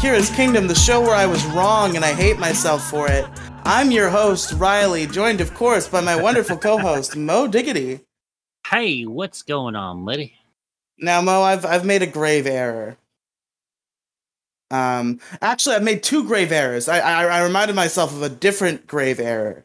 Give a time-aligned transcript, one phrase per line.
[0.00, 3.24] to Kira's Kingdom, the show where I was wrong and I hate myself for it.
[3.64, 8.00] I'm your host, Riely, joined, of course, by my wonderful co host, Moe Diggity.
[8.66, 10.34] Hey, what's going on, Liddy?
[10.98, 12.96] Now, Moe, I've, I've made a grave error.
[14.70, 16.88] Um, actually, I've made two grave errors.
[16.88, 19.62] I, I, I reminded myself of a different grave error.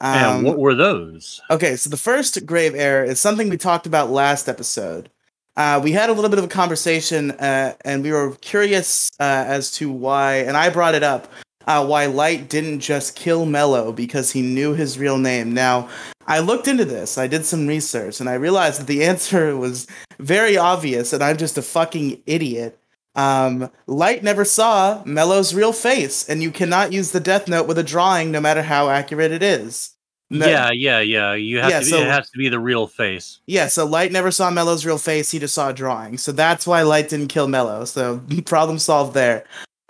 [0.00, 1.40] Um, and what were those?
[1.50, 5.10] Okay, so the first grave error is something we talked about last episode.
[5.56, 9.22] Uh, we had a little bit of a conversation, uh, and we were curious uh,
[9.22, 11.32] as to why, and I brought it up,
[11.66, 15.54] uh, why Light didn't just kill Mello because he knew his real name.
[15.54, 15.88] Now,
[16.26, 19.86] I looked into this, I did some research, and I realized that the answer was
[20.18, 22.78] very obvious, and I'm just a fucking idiot.
[23.14, 27.78] Um, Light never saw Mello's real face, and you cannot use the Death Note with
[27.78, 29.95] a drawing, no matter how accurate it is.
[30.30, 31.34] No- Yeah, yeah, yeah.
[31.34, 31.84] You have Yeah, to.
[31.84, 33.40] Be, so- it has to be the real face.
[33.46, 36.18] Yeah, so Light never saw Mello's real face, he just saw a drawing.
[36.18, 37.84] So that's why Light didn't kill Mello.
[37.84, 39.44] So problem solved there.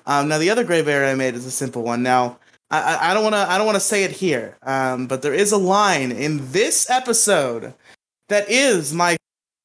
[0.07, 2.03] Um, now the other grave error I made is a simple one.
[2.03, 2.39] Now
[2.71, 5.57] I, I, don't wanna I don't wanna say it here, um, but there is a
[5.57, 7.75] line in this episode
[8.29, 9.17] that is my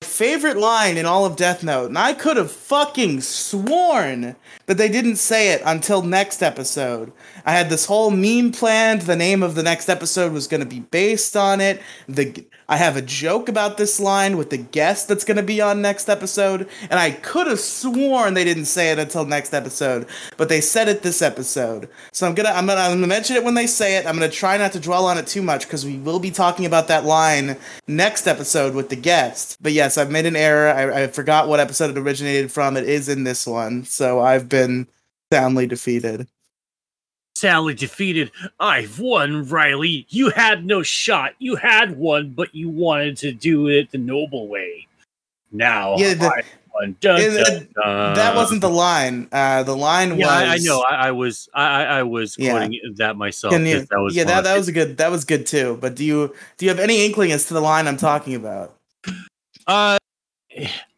[0.04, 4.90] favorite line in all of Death Note, and I could have fucking sworn that they
[4.90, 7.12] didn't say it until next episode.
[7.46, 9.02] I had this whole meme planned.
[9.04, 11.82] The name of the next episode was going to be based on it.
[12.08, 15.60] The I have a joke about this line with the guest that's going to be
[15.60, 20.08] on next episode, and I could have sworn they didn't say it until next episode,
[20.38, 21.90] but they said it this episode.
[22.14, 24.06] So I'm gonna I'm gonna I'm gonna mention it when they say it.
[24.06, 26.66] I'm gonna try not to dwell on it too much because we will be talking
[26.66, 27.58] about that line
[27.90, 29.58] next episode with the guest.
[29.62, 30.70] But yes, I've made an error.
[30.70, 32.78] I, I forgot what episode it originated from.
[32.78, 34.88] It is in this one, so I've been
[35.34, 36.28] soundly defeated.
[37.42, 38.30] Sadly defeated.
[38.60, 40.06] I've won, Riely.
[40.10, 41.34] You had no shot.
[41.40, 44.86] You had one, but you wanted to do it the noble way.
[45.52, 46.96] Now Yeah, the- I won.
[47.02, 48.14] Dun, Yeah, dun, dun.
[48.14, 49.28] that wasn't the line.
[49.32, 50.50] Uh, the line Yeah, was.
[50.50, 50.82] I, I know.
[50.88, 51.50] I, I was.
[51.56, 52.52] I, I was Yeah.
[52.52, 53.54] quoting that myself.
[53.54, 54.98] You, that was yeah, that, that was a good.
[54.98, 55.80] That was good too.
[55.82, 58.78] But do you do you have any inkling as to the line I'm talking about?
[59.66, 59.98] Uh,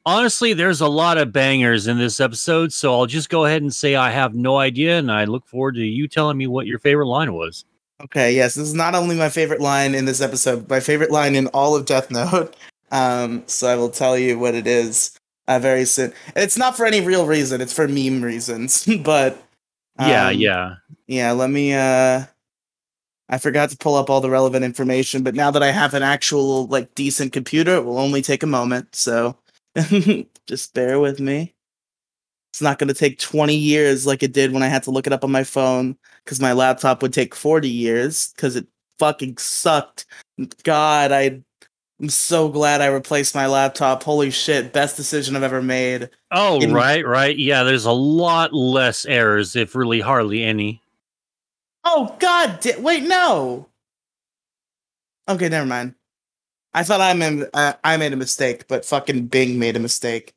[0.06, 3.74] honestly, there's a lot of bangers in this episode, so I'll just go ahead and
[3.74, 6.80] say I have no idea, and I look forward to you telling me what your
[6.80, 7.66] favorite line was.
[8.04, 11.36] Okay, yes, this is not only my favorite line in this episode, my favorite line
[11.36, 12.56] in all of Death Note.
[12.92, 16.14] Um, so I will tell you what it is uh, very soon.
[16.36, 18.88] It's not for any real reason; it's for meme reasons.
[19.04, 19.44] but
[20.00, 20.76] yeah, um, yeah.
[21.08, 21.32] yeah.
[21.32, 21.74] Let me.
[21.74, 22.26] uh
[23.30, 26.04] I forgot to pull up all the relevant information, but now that I have an
[26.04, 28.96] actual like decent computer, it will only take a moment.
[28.96, 29.38] So
[30.48, 31.56] just bear with me.
[32.52, 35.08] It's not going to take 20 years like it did when I had to look
[35.08, 38.68] it up on my phone because my laptop would take 40 years because it
[39.00, 40.06] fucking sucked.
[40.64, 41.42] God, I,
[42.00, 44.04] I'm so glad I replaced my laptop.
[44.04, 46.12] Holy shit, best decision I've ever made.
[46.30, 47.36] Oh, in- right, right.
[47.36, 50.82] Yeah, there's a lot less errors, if really hardly any.
[51.86, 52.60] Oh God!
[52.62, 53.68] Di- wait, no.
[55.28, 55.96] Okay, never mind.
[56.74, 60.34] I thought I made uh, I made a mistake, but fucking Bing made a mistake.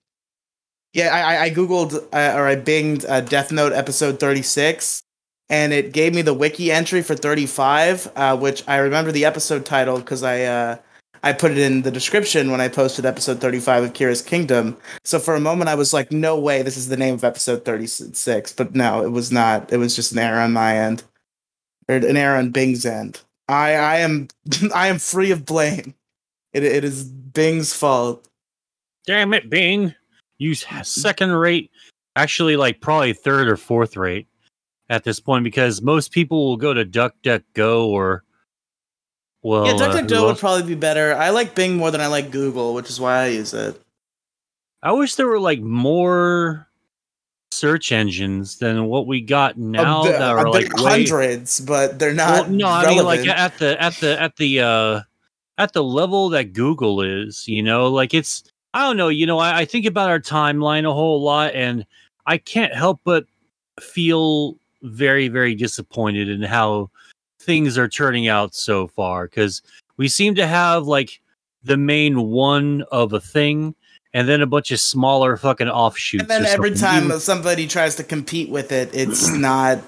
[0.92, 5.02] Yeah, I I, googled uh, or I binged uh, Death Note episode thirty six,
[5.48, 9.24] and it gave me the wiki entry for thirty five, uh, which I remember the
[9.24, 10.76] episode title because I uh,
[11.22, 14.76] I put it in the description when I posted episode thirty five of Kira's Kingdom.
[15.04, 17.64] So for a moment, I was like, "No way, this is the name of episode
[17.64, 18.52] thirty six.
[18.52, 19.72] But no, it was not.
[19.72, 21.02] It was just an error on my end
[21.88, 23.20] or an error on Bing's end.
[23.48, 24.28] I I am
[24.74, 25.94] I am free of blame.
[26.56, 28.26] It it is Bing's fault.
[29.06, 29.94] Damn it, Bing.
[30.38, 31.70] You second rate,
[32.16, 34.26] actually, like probably third or fourth rate
[34.88, 38.22] at this point because most people will go to DuckDuckGo or.
[39.42, 41.14] Well, yeah, uh, DuckDuckGo who would probably be better.
[41.14, 43.80] I like Bing more than I like Google, which is why I use it.
[44.82, 46.68] I wish there were like more
[47.52, 51.60] search engines than what we got now Uh, that there- are like are way- hundreds,
[51.60, 52.50] but they're Well, not.
[52.50, 55.00] no, I mean like at the at the at the uh
[55.58, 58.44] at the level that Google is, you know, like it's
[58.74, 61.86] I don't know, you know, I, I think about our timeline a whole lot and
[62.26, 63.24] I can't help but
[63.80, 66.90] feel very, very disappointed in how
[67.40, 69.62] things are turning out so far because
[69.96, 71.20] we seem to have like
[71.62, 73.74] the main one of a thing
[74.12, 76.22] and then a bunch of smaller fucking offshoots.
[76.22, 79.78] and then every time somebody tries to compete with it, it's not.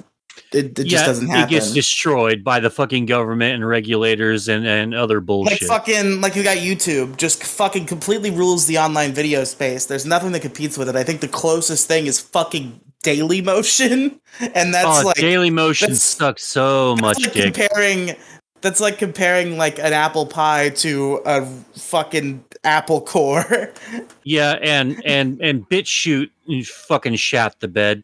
[0.52, 1.44] It, it just doesn't happen.
[1.44, 5.60] It gets destroyed by the fucking government and regulators and, and other bullshit.
[5.62, 9.86] like fucking like you got YouTube just fucking completely rules the online video space.
[9.86, 10.96] There's nothing that competes with it.
[10.96, 14.18] I think the closest thing is fucking Dailymotion,
[14.54, 17.54] and that's oh, like Dailymotion sucks so much like dick.
[17.54, 18.16] comparing.
[18.60, 21.46] That's like comparing like an apple pie to a
[21.76, 23.72] fucking apple core.
[24.24, 26.30] yeah, and and and BitChute
[26.66, 28.02] fucking shat the bed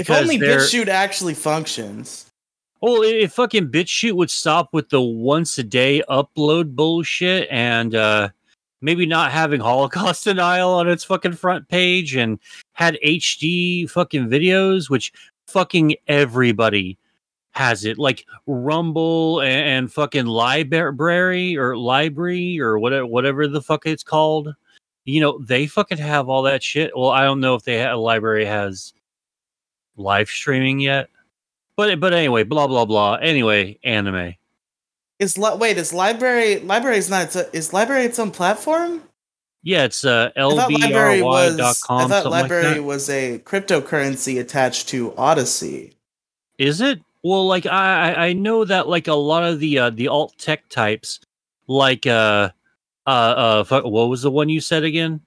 [0.00, 2.26] if only BitChute actually functions.
[2.80, 8.28] Well, if fucking BitChute would stop with the once a day upload bullshit and uh,
[8.82, 12.38] maybe not having Holocaust denial on its fucking front page and
[12.74, 15.12] had HD fucking videos, which
[15.46, 16.98] fucking everybody
[17.52, 17.98] has it.
[17.98, 24.54] Like Rumble and, and fucking LBRY or LBRY or whatever whatever the fuck it's called.
[25.06, 26.96] You know, they fucking have all that shit.
[26.96, 28.92] Well, I don't know if they ha- a LBRY has
[29.96, 31.08] live streaming yet.
[31.76, 33.14] But but anyway, blah blah blah.
[33.14, 34.34] Anyway, anime.
[35.18, 39.02] Is li- wait, is LBRY LBRY is not its a, is LBRY its own platform?
[39.62, 42.00] Yeah, it's uh lbry.com.
[42.00, 45.94] I thought LBRY like was a cryptocurrency attached to Odysee.
[46.58, 47.00] Is it?
[47.22, 50.68] Well, like I I know that like a lot of the uh the alt tech
[50.68, 51.20] types,
[51.66, 52.50] like uh
[53.06, 55.20] uh uh what was the one you said again?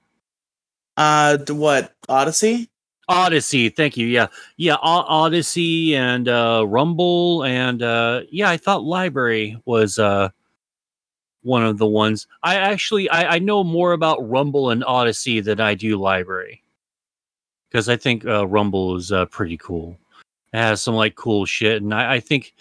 [0.96, 2.68] Uh, what Odysee?
[3.08, 4.06] Odysee, thank you.
[4.06, 4.26] Yeah,
[4.56, 10.28] yeah, o- Odysee and uh, Rumble and uh, yeah, I thought LBRY was uh,
[11.42, 12.26] one of the ones.
[12.42, 16.60] I actually I, I know more about Rumble and Odysee than I do LBRY
[17.70, 19.98] because I think uh, Rumble is uh, pretty cool.
[20.52, 22.54] It has some like cool shit, and I, I think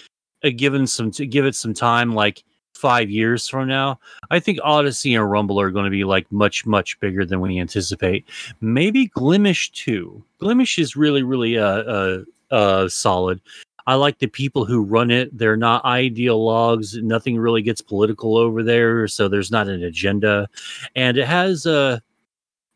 [0.44, 2.44] uh, given some to give it some time, like
[2.78, 4.00] five years from now,
[4.32, 7.60] I think Odysee and Rumble are going to be like much, much bigger than we
[7.60, 8.26] anticipate.
[8.62, 10.24] Maybe Glimesh too.
[10.42, 12.18] Glimesh is really, really uh, uh,
[12.52, 13.42] uh, solid.
[13.88, 15.36] I like the people who run it.
[15.38, 17.02] They're not ideologues.
[17.02, 20.48] Nothing really gets political over there, so there's not an agenda,
[20.96, 21.78] and it has a.
[21.78, 22.00] Uh,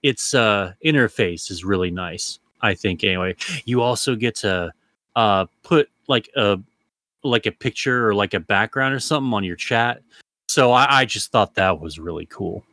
[0.03, 2.39] its uh, interface is really nice.
[2.61, 3.35] I think anyway.
[3.65, 4.71] You also get to
[5.15, 6.59] uh, put like a
[7.23, 10.01] like a picture or like a background or something on your chat.
[10.49, 12.63] So I, I just thought that was really cool.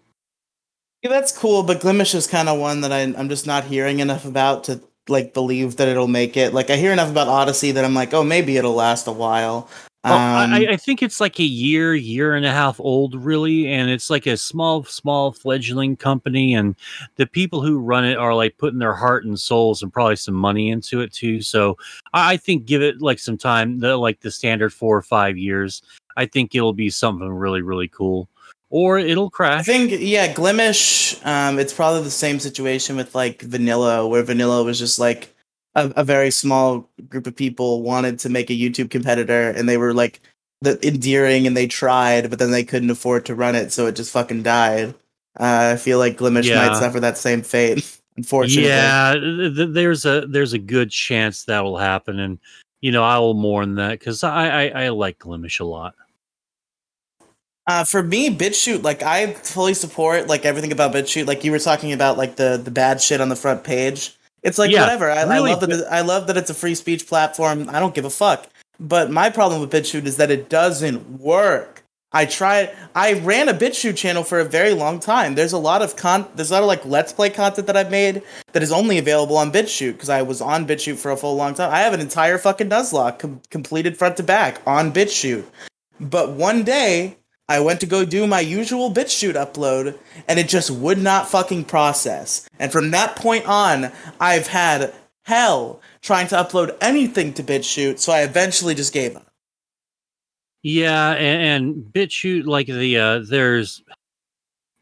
[1.03, 4.01] Yeah, that's cool, but Glimesh is kind of one that I, I'm just not hearing
[4.01, 6.53] enough about to like believe that it'll make it.
[6.53, 9.69] Like I hear enough about Odysee that I'm like, oh, maybe it'll last a while.
[10.05, 10.13] Um,
[10.53, 14.11] I, I, think it's like a year, year and a half old, really, and it's
[14.11, 16.77] like a small, small fledgling company, and
[17.17, 20.37] the people who run it are like putting their heart and souls and probably some
[20.37, 21.43] money into it too.
[21.43, 21.77] So
[22.15, 25.83] I think give it like some time, the like the standard four or five years.
[26.17, 28.29] I think it'll be something really, really cool,
[28.71, 29.61] or it'll crash.
[29.61, 31.27] I think yeah, Glimesh.
[31.27, 35.35] Um, it's probably the same situation with like Vanilla, where Vanilla was just like
[35.75, 39.77] a, a, very small group of people wanted to make a YouTube competitor, and they
[39.77, 40.21] were like
[40.61, 43.97] the endearing, and they tried, but then they couldn't afford to run it, so it
[43.97, 44.95] just fucking died.
[45.39, 46.67] Uh, I feel like Glimesh yeah.
[46.67, 47.99] might suffer that same fate.
[48.17, 52.39] Unfortunately, yeah, th- th- there's a there's a good chance that will happen, and
[52.81, 55.95] you know I will mourn that because I, I I like Glimesh a lot.
[57.69, 61.27] Uh, for me, BitChute, like I fully support like everything about BitChute.
[61.27, 64.18] Like you were talking about, like the the bad shit on the front page.
[64.43, 65.11] It's like yeah, whatever.
[65.11, 65.71] I, really I love that.
[65.71, 67.69] It, I love that it's a free speech platform.
[67.71, 68.47] I don't give a fuck.
[68.81, 71.85] But my problem with BitChute is that it doesn't work.
[72.13, 72.75] I tried.
[72.95, 75.35] I ran a BitChute channel for a very long time.
[75.35, 76.27] There's a lot of con.
[76.35, 78.23] There's a lot of like Let's Play content that I've made
[78.53, 81.55] that is only available on BitChute because I was on BitChute for a full long
[81.55, 81.71] time.
[81.71, 85.45] I have an entire fucking Nuzlocke com- completed front to back on BitChute.
[86.01, 90.71] But one day I went to go do my usual BitChute upload, and it just
[90.71, 92.49] would not fucking process.
[92.59, 93.91] And from that point on,
[94.21, 94.93] I've had
[95.25, 99.27] hell trying to upload anything to BitChute, so I eventually just gave up.
[100.63, 103.83] Yeah, and, and BitChute, like the uh, there's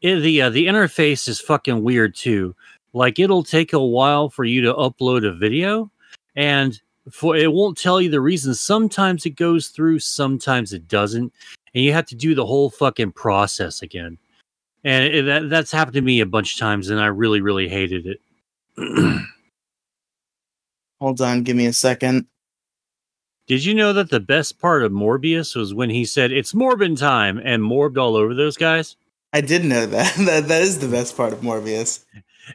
[0.01, 2.55] the uh, the interface is fucking weird too.
[2.93, 5.91] Like it'll take a while for you to upload a video,
[6.35, 6.79] and
[7.11, 8.53] for it won't tell you the reason.
[8.53, 11.33] Sometimes it goes through, sometimes it doesn't
[11.77, 14.17] and you have to do the whole fucking process again.
[14.83, 17.69] And it, that that's happened to me a bunch of times, and I really, really
[17.69, 18.19] hated it.
[20.99, 22.25] Hold on, give me a second.
[23.45, 26.97] Did you know that the best part of Morbius was when he said it's Morbin
[26.97, 28.95] time and morbed all over those guys?
[29.31, 30.15] I did know that.
[30.25, 32.03] that that is the best part of Morbius.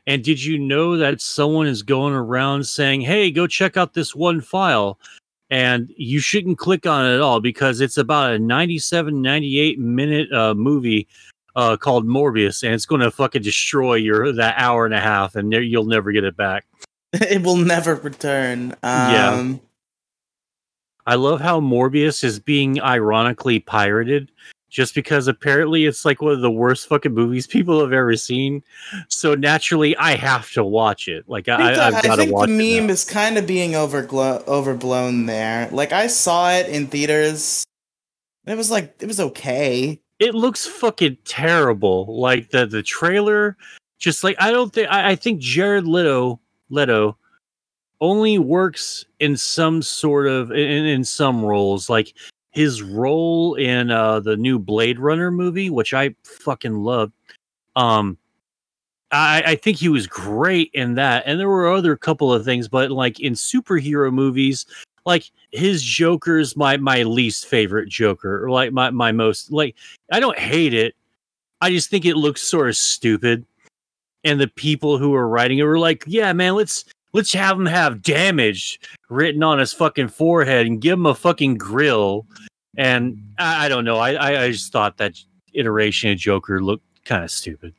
[0.06, 4.14] And did you know that someone is going around saying, "Hey, go check out this
[4.14, 4.98] one file,"
[5.50, 10.32] and you shouldn't click on it at all because it's about a 97 98 minute
[10.32, 11.06] uh, movie
[11.56, 15.36] uh, called morbius and it's going to fucking destroy your that hour and a half
[15.36, 16.64] and you'll never get it back.
[17.12, 18.72] It will never return.
[18.82, 19.54] Um, yeah
[21.06, 24.30] i love how morbius is being ironically pirated
[24.72, 28.64] just because apparently it's like one of the worst fucking movies people have ever seen.
[29.08, 31.28] So naturally, I have to watch it.
[31.28, 35.68] Like I, I, I think the meme is kind of being overglo- overblown there.
[35.70, 37.64] Like I saw it in theaters.
[38.46, 40.00] It was like it was okay.
[40.18, 42.18] It looks fucking terrible.
[42.18, 43.56] Like the the trailer,
[43.98, 47.18] just like I don't think I, I think Jared Leto Leto
[48.00, 51.90] only works in some sort of in, in some roles.
[51.90, 52.14] Like
[52.52, 57.12] his role in uh the new Blade Runner movie, which I fucking love.
[57.76, 58.18] Um
[59.12, 61.24] I, I think he was great in that.
[61.26, 64.64] And there were other couple of things, but like in superhero movies,
[65.04, 69.76] like his Joker's my my least favorite Joker, or like my my most like
[70.10, 70.94] I don't hate it.
[71.60, 73.44] I just think it looks sort of stupid.
[74.24, 77.66] And the people who are writing it were like, yeah, man, let's let's have him
[77.66, 82.26] have damage written on his fucking forehead and give him a fucking grill.
[82.76, 83.96] And I, I don't know.
[83.96, 85.18] I, I just thought that
[85.52, 87.74] iteration of Joker looked kind of stupid.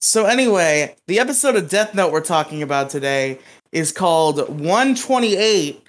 [0.00, 3.40] So anyway, the episode of Death Note we're talking about today
[3.72, 5.82] is called 128.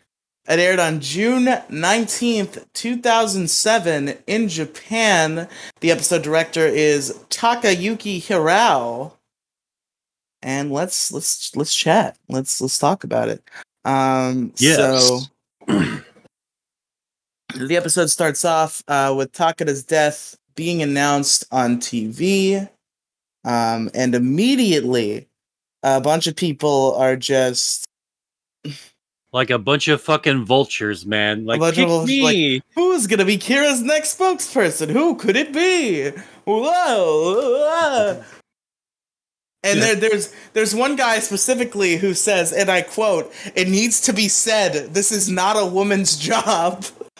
[0.50, 5.48] It aired on June 19th, 2007 in Japan.
[5.82, 9.14] The episode director is Takayuki Hirao.
[10.42, 12.18] And let's let's let's chat.
[12.30, 13.44] Let's let's talk about it.
[13.86, 15.08] Um Yes.
[15.08, 15.20] so
[15.68, 16.04] the
[17.76, 22.70] episode starts off uh, with Takada's death being announced on TV.
[23.46, 25.28] Um, and immediately,
[25.84, 27.86] a bunch of people are just,
[29.32, 31.46] Like a bunch of fucking vultures, man.
[31.46, 34.90] Like of vultures, like- who's gonna be Kira's next spokesperson?
[34.90, 36.10] Who could it be?
[36.46, 36.64] Whoa!
[36.66, 38.24] whoa.
[39.64, 44.14] And there, there's there's one guy specifically who says, and I quote, "It needs to
[44.14, 46.86] be said, this is not a woman's job."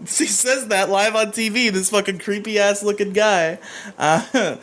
[0.00, 1.70] he says that live on TV.
[1.70, 3.58] This fucking creepy ass looking guy.
[3.98, 4.56] Uh,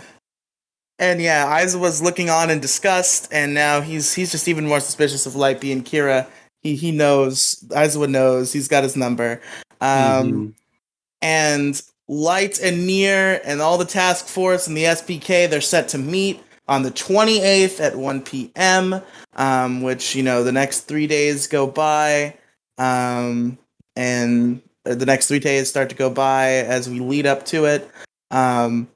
[1.00, 5.26] and yeah, Aizawa's looking on in disgust, and now he's he's just even more suspicious
[5.26, 6.28] of Light being Kira.
[6.64, 9.40] He he knows Aizawa knows he's got his number.
[9.80, 9.88] Um,
[10.32, 10.54] Mhm.
[11.22, 15.98] and Light and Near and all the task force and the SPK they're set to
[15.98, 19.02] meet on the 28th at 1 p.m.
[19.36, 22.36] Um, which you know the next three days go by,
[22.80, 23.60] um,
[23.96, 27.88] and the next three days start to go by as we lead up to it.
[28.32, 28.88] Um,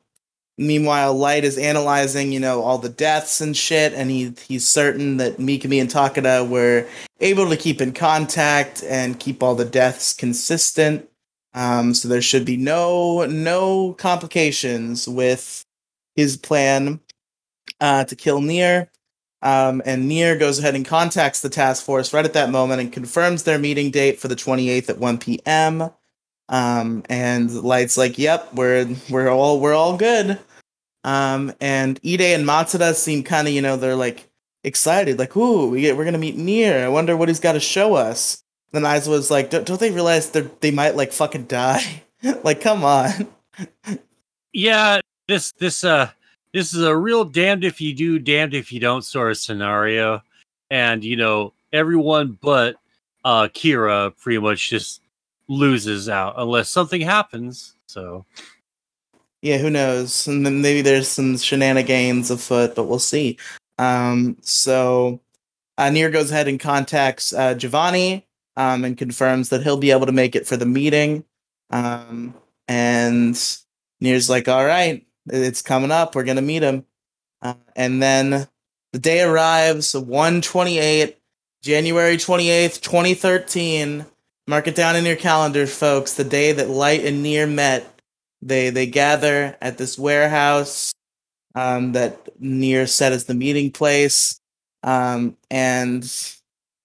[0.57, 5.17] meanwhile, Light is analyzing you know all the deaths and shit, and he he's certain
[5.17, 6.87] that Mikami and Takada were
[7.19, 11.07] able to keep in contact and keep all the deaths consistent.
[11.53, 15.65] Um, so there should be no no complications with
[16.15, 16.99] his plan
[17.79, 18.89] uh, to kill Near.
[19.43, 22.93] Um, and Near goes ahead and contacts the task force right at that moment and
[22.93, 25.89] confirms their meeting date for the 28th at 1 p.m.
[26.49, 30.39] Um, and Light's like, "Yep, we're we're all we're all good."
[31.03, 34.29] Um, and Ide and Matsuda seem kind of, you know, they're like
[34.63, 36.85] excited, like, "Ooh, we get, we're gonna meet Near.
[36.85, 38.40] I wonder what he's got to show us."
[38.71, 42.03] Then Aizawa's like, "Don't, don't they realize that they might like fucking die?
[42.43, 43.27] like, come on."
[44.53, 46.09] yeah this this uh
[46.53, 50.21] this is a real damned if you do damned if you don't sort of scenario
[50.69, 52.75] and you know everyone but
[53.23, 55.01] uh kira pretty much just
[55.47, 58.25] loses out unless something happens so
[59.41, 60.27] Yeah, who knows?
[60.27, 63.37] And then maybe there's some shenanigans afoot, but we'll see.
[63.79, 65.19] Um, so
[65.77, 68.23] uh, Near goes ahead and contacts uh, Gevanni
[68.57, 71.23] um, and confirms that he'll be able to make it for the meeting.
[71.69, 72.33] Um,
[72.67, 73.39] and
[73.99, 76.15] Near's like, "All right, it's coming up.
[76.15, 76.85] We're gonna meet him."
[77.41, 78.47] Uh, and then
[78.93, 81.17] the day arrives, 128,
[81.63, 84.05] January 28th, 2013.
[84.47, 86.13] Mark it down in your calendar, folks.
[86.13, 87.91] The day that Light and Near met
[88.41, 90.93] they they gather at this warehouse
[91.55, 94.39] um, that near set as the meeting place
[94.83, 96.03] um, and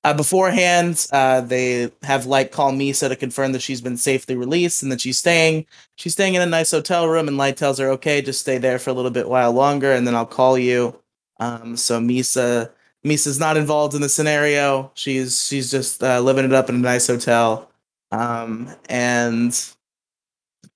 [0.07, 4.85] uh, beforehand uh, they have light call misa to confirm that she's been safely released
[4.85, 5.67] and that she's staying.
[5.97, 8.79] She's staying in a nice hotel room and light tells her okay just stay there
[8.79, 10.97] for a little bit while longer and then i'll call you.
[11.41, 12.71] Um, so misa
[13.05, 14.93] misa's not involved in the scenario.
[14.95, 17.69] She's she's just uh, living it up in a nice hotel.
[18.13, 19.59] Um, and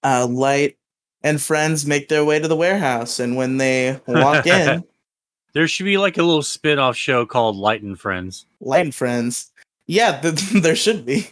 [0.02, 0.76] uh, Light
[1.22, 4.82] and friends make their way to the warehouse, and when they walk in,
[5.52, 8.46] there should be like a little spin-off show called light and friends.
[8.60, 9.50] Light and friends,
[9.86, 11.28] yeah, th- there should be.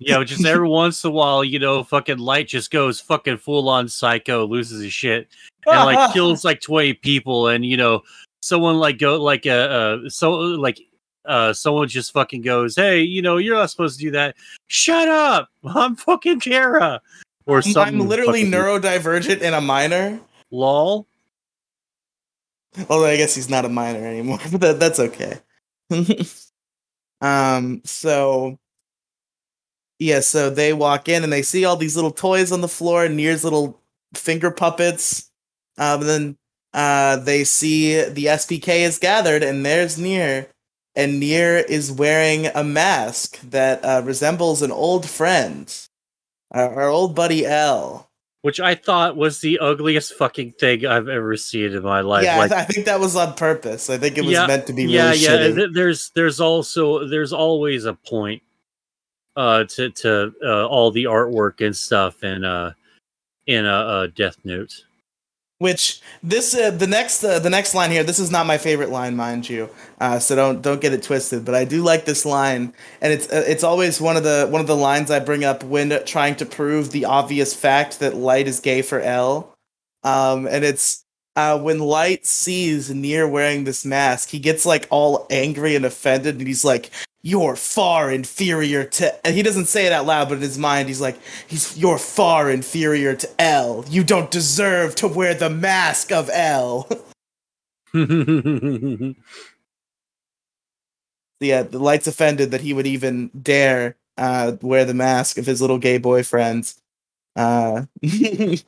[0.00, 3.88] yeah just every once in a while you know fucking light just goes fucking full-on
[3.88, 5.28] psycho loses his shit
[5.66, 8.00] and like kills like 20 people and you know
[8.42, 10.80] someone like go like uh, uh so like
[11.26, 14.34] uh someone just fucking goes hey you know you're not supposed to do that.
[14.68, 15.48] Shut up!
[15.64, 17.00] I'm fucking kara
[17.46, 20.18] or I'm- something I'm literally fucking- neurodivergent and a minor.
[20.50, 21.06] lol
[22.88, 25.38] Although I guess he's not a minor anymore, but that, that's okay.
[27.20, 28.58] um, so
[30.00, 33.08] yeah, so they walk in and they see all these little toys on the floor,
[33.08, 33.80] Near's little
[34.14, 35.30] finger puppets.
[35.76, 36.38] Um, and then
[36.72, 40.48] uh, they see the SPK is gathered, and there's Near,
[40.94, 45.72] and Near is wearing a mask that uh, resembles an old friend,
[46.50, 48.09] our, our old buddy L.
[48.42, 52.24] which I thought was the ugliest fucking thing I've ever seen in my life.
[52.24, 53.90] yeah, like, I, I think that was on purpose.
[53.90, 55.28] I think it was Yeah, meant to be really yeah, yeah.
[55.36, 55.54] shitty.
[55.56, 58.42] th- There's there's also there's always a point
[59.36, 62.72] uh to to uh, all the artwork and stuff and uh
[63.46, 64.84] in a, uh Death Note.
[65.60, 68.02] Which this uh, the next uh, the next line here.
[68.02, 69.68] This is not my favorite line, mind you.
[70.00, 71.44] Uh, so don't don't get it twisted.
[71.44, 74.62] But I do like this line, and it's uh, it's always one of the one
[74.62, 78.48] of the lines I bring up when trying to prove the obvious fact that Light
[78.48, 79.54] is gay for L.
[80.02, 81.04] Um, and it's
[81.36, 86.38] uh, when Light sees Near wearing this mask, he gets like all angry and offended,
[86.38, 86.90] and he's like,
[87.22, 90.88] "You're far inferior to." And he doesn't say it out loud, but in his mind,
[90.88, 93.84] he's like, "He's you're far inferior to L.
[93.88, 96.88] You don't deserve to wear the mask of L."
[101.40, 105.60] yeah, the Light's offended that he would even dare uh, wear the mask of his
[105.60, 106.72] little gay boyfriend.
[107.36, 108.64] Uh, like,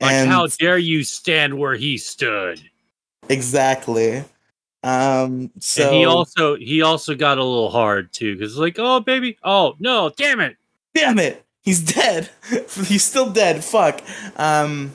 [0.00, 2.60] and- how dare you stand where he stood?
[3.28, 4.24] Exactly.
[4.82, 5.50] Um.
[5.58, 9.36] So and he also he also got a little hard too, because like, oh baby,
[9.44, 10.56] oh no, damn it,
[10.94, 12.30] damn it, he's dead.
[12.86, 13.62] he's still dead.
[13.64, 14.02] Fuck.
[14.36, 14.92] Um.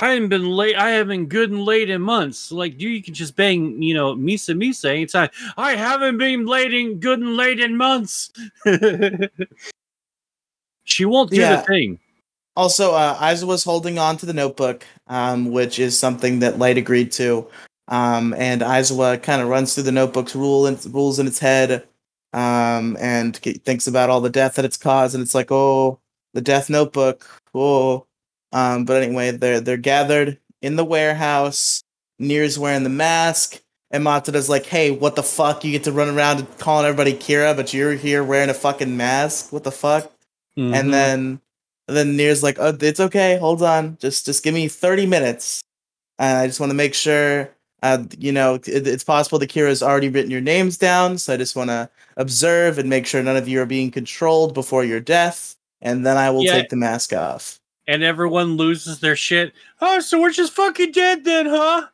[0.00, 0.74] I haven't been late.
[0.74, 2.50] I haven't been good and late in months.
[2.50, 5.28] Like, you, you can just bang, you know, Misa Misa anytime.
[5.56, 8.32] I haven't been late in good and late in months.
[10.84, 11.56] she won't do Yeah.
[11.56, 12.00] the thing.
[12.56, 17.12] Also, uh, Aizawa's holding on to the notebook, um, which is something that Light agreed
[17.12, 17.46] to.
[17.88, 21.86] Um, and Aizawa kind of runs through the notebook's rule and rules in its head,
[22.32, 25.14] um, and thinks about all the death that it's caused.
[25.14, 26.00] And it's like, oh,
[26.32, 27.26] the death notebook.
[27.54, 28.06] Oh,
[28.52, 31.82] um, but anyway, they're they're gathered in the warehouse.
[32.18, 35.64] Near's wearing the mask, and Matsuda's like, "Hey, what the fuck?
[35.64, 39.52] You get to run around calling everybody Kira, but you're here wearing a fucking mask.
[39.52, 40.10] What the fuck?"
[40.56, 40.74] Mhm.
[40.74, 41.40] and then
[41.88, 43.36] then Near's like, "Oh, it's okay.
[43.38, 43.98] Hold on.
[44.00, 45.60] Just just give me 30 minutes.
[46.18, 47.50] And I just want to make sure
[47.84, 51.36] uh you know, it, it's possible that Kira's already written your names down, so I
[51.36, 55.00] just want to observe and make sure none of you are being controlled before your
[55.00, 56.52] death, and then I will Yeah.
[56.52, 59.52] take the mask off." and everyone loses their shit.
[59.82, 61.86] Oh, so we're just fucking dead then, huh?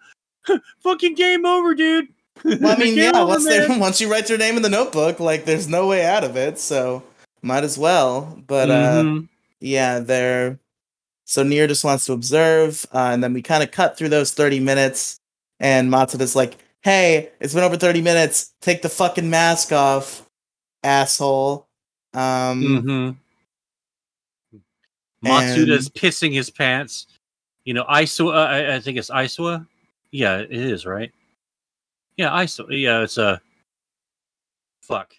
[0.85, 2.07] fucking game over, dude.
[2.45, 5.19] Well, I mean, yeah, over, once they once you write your name in the notebook,
[5.19, 7.03] like there's no way out of it, so
[7.43, 8.39] might as well.
[8.47, 9.29] But uh Mhm.
[9.59, 10.59] yeah, they're
[11.25, 14.33] so Near just wants to observe, uh, and then we kind of cut through those
[14.33, 15.20] 30 minutes,
[15.61, 18.53] and Matsuda's like, "Hey, it's been over 30 minutes.
[18.61, 20.29] Take the fucking mask off,
[20.83, 21.69] asshole."
[22.15, 23.17] Um, Mhm.
[25.25, 27.07] Matsuda's pissing his pants.
[27.65, 28.35] You know, Iswa.
[28.35, 29.67] Uh, I, I think it's Iswa.
[30.11, 31.13] Yeah, it is right.
[32.17, 32.67] Yeah, Iswa.
[32.71, 33.25] Yeah, it's a.
[33.27, 33.39] Uh,
[34.83, 35.13] fuck.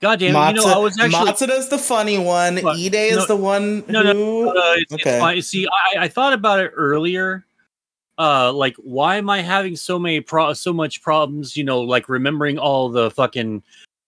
[0.00, 0.56] God damn it!
[0.60, 1.30] You know, I was actually.
[1.30, 2.58] Matsuda's the funny one.
[2.58, 2.76] What?
[2.76, 4.48] Ide is No- the one no, no, who.
[4.50, 5.38] Uh, it's, Okay.
[5.38, 5.48] it's.
[5.48, 7.45] See, I, I thought about it earlier.
[8.18, 11.56] Uh, like, why am I having so many pro, so much problems?
[11.56, 13.62] You know, like remembering all the fucking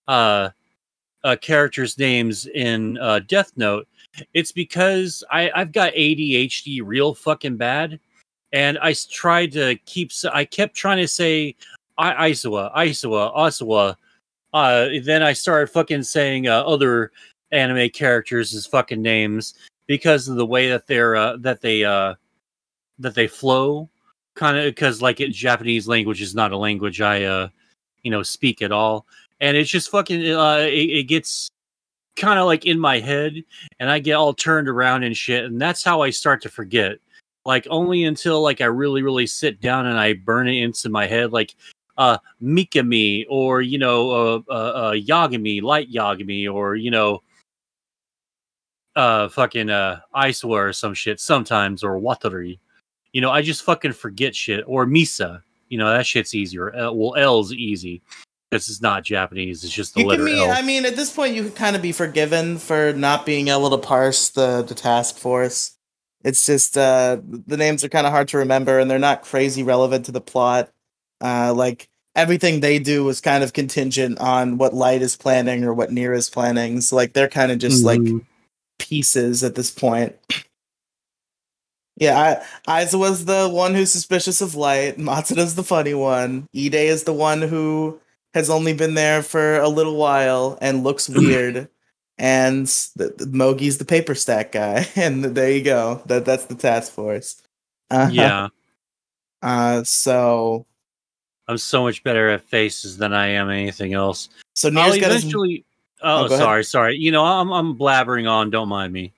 [0.07, 0.49] uh,
[1.23, 3.87] uh characters' names in uh Death Note.
[4.33, 7.99] It's because I I've got ADHD real fucking bad,
[8.51, 10.11] and i tried to keep.
[10.33, 11.55] i kept trying to say
[11.99, 13.95] I Isawa, Isawa, Asawa.
[14.53, 17.11] Uh, then I started fucking saying uh, other
[17.51, 19.53] anime characters as fucking names
[19.85, 22.15] because of the way that they're uh, that they uh
[22.99, 23.89] that they flow
[24.39, 27.49] kind of because like it, japanese language is not a language i uh
[28.03, 29.05] you know speak at all
[29.41, 31.49] and it's just fucking uh it, it gets
[32.15, 33.43] kind of like in my head
[33.81, 36.99] and i get all turned around and shit and that's how i start to forget
[37.43, 41.05] like only until like i really really sit down and i burn it into my
[41.05, 41.53] head like
[41.97, 47.21] uh mikami or you know uh, uh, uh yagami light yagami or you know
[48.95, 52.59] uh fucking uh Icewa or some shit sometimes or Watari.
[53.13, 55.41] You know, I just fucking forget shit or Misa.
[55.69, 56.75] You know, that shit's easier.
[56.75, 58.01] Uh, well, L's easy
[58.49, 59.63] because it's not Japanese.
[59.63, 60.51] It's just the You letter be, L.
[60.51, 63.69] I mean, at this point, you could kind of be forgiven for not being able
[63.69, 65.75] to parse the, the task force.
[66.23, 69.63] It's just uh, the names are kind of hard to remember, and they're not crazy
[69.63, 70.69] relevant to the plot.
[71.21, 75.73] Uh, like everything they do is kind of contingent on what Light is planning or
[75.73, 76.81] what Near is planning.
[76.81, 78.25] So like they're kind of just like Mhm.
[78.79, 80.15] pieces at this point.
[81.99, 84.97] Yeah, I, Aizawa's the one who's suspicious of Light.
[84.97, 86.47] Matsuda's the funny one.
[86.55, 87.99] Ide is the one who
[88.33, 91.67] has only been there for a little while and looks weird.
[92.17, 94.87] and the, the, Mogi's the paper stack guy.
[94.95, 96.01] And there you go.
[96.05, 97.41] That that's the task force.
[97.91, 98.47] Uh, yeah.
[99.41, 100.65] Uh, so
[101.47, 104.27] I'm so much better at faces than I am anything else.
[104.53, 105.33] so I'll Near's got his.
[105.33, 105.39] Oh,
[106.03, 106.39] Oh, go ahead.
[106.39, 106.97] sorry, sorry.
[106.97, 108.49] You know, I'm I'm blabbering on.
[108.49, 109.13] Don't mind me.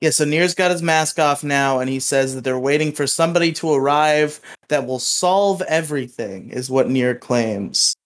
[0.00, 3.06] Yeah, so Near's got his mask off now, and he says that they're waiting for
[3.06, 7.96] somebody to arrive that will solve everything, is what Near claims.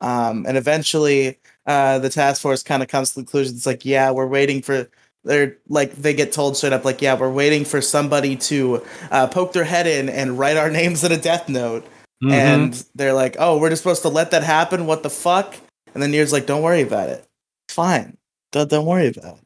[0.00, 3.54] Um, and eventually, uh, the task force kind of comes to the conclusion.
[3.54, 4.88] It's like, yeah, we're waiting for.
[5.24, 9.28] They're like they get told straight up, like, yeah, we're waiting for somebody to uh,
[9.28, 11.86] poke their head in and write our names in a death note.
[12.24, 12.32] Mhm.
[12.32, 14.86] And they're like, oh, we're just supposed to let that happen.
[14.86, 15.54] What the fuck?
[15.94, 17.24] And then Near's like, don't worry about it.
[17.68, 18.16] It's fine.
[18.50, 19.44] Don't don't worry about it.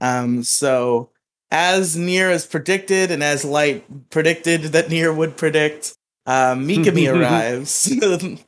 [0.00, 1.10] Um, so
[1.50, 5.94] as Near as predicted, and as Light predicted that Near would predict,
[6.26, 7.90] uh, Mikami arrives,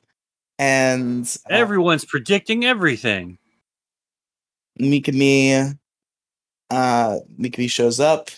[0.58, 3.38] and uh, everyone's predicting everything.
[4.80, 5.78] Mikami,
[6.70, 8.30] uh, Mikami shows up,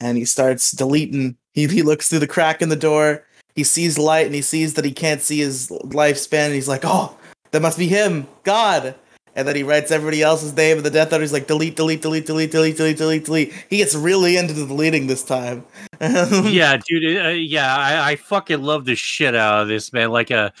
[0.00, 1.36] and he starts deleting.
[1.52, 3.26] He he looks through the crack in the door.
[3.54, 6.46] He sees light, and he sees that he can't see his lifespan.
[6.46, 7.16] And he's like, "Oh,
[7.50, 8.94] that must be him, God."
[9.36, 11.20] And then he writes everybody else's name in the death note.
[11.20, 14.66] He's like, "Delete, delete, delete, delete, delete, delete, delete, delete." He gets really into the
[14.66, 15.64] deleting this time.
[16.00, 17.24] yeah, dude.
[17.24, 20.10] Uh, yeah, I, I fucking love the shit out of this man.
[20.10, 20.52] Like a,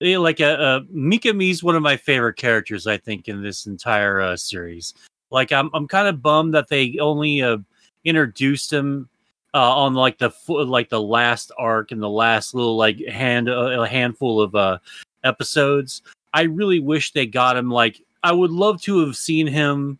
[0.00, 2.86] eh, like a, uh Mikami's one of my favorite characters.
[2.86, 4.94] I think in this entire uh, series.
[5.30, 7.58] Like I'm, I'm kind of bummed that they only uh,
[8.04, 9.08] introduced him
[9.54, 13.80] uh, on like the like the last arc and the last little like hand uh,
[13.80, 14.78] a handful of uh,
[15.24, 16.02] episodes.
[16.34, 17.70] I really wish they got him.
[17.70, 19.98] Like I would love to have seen him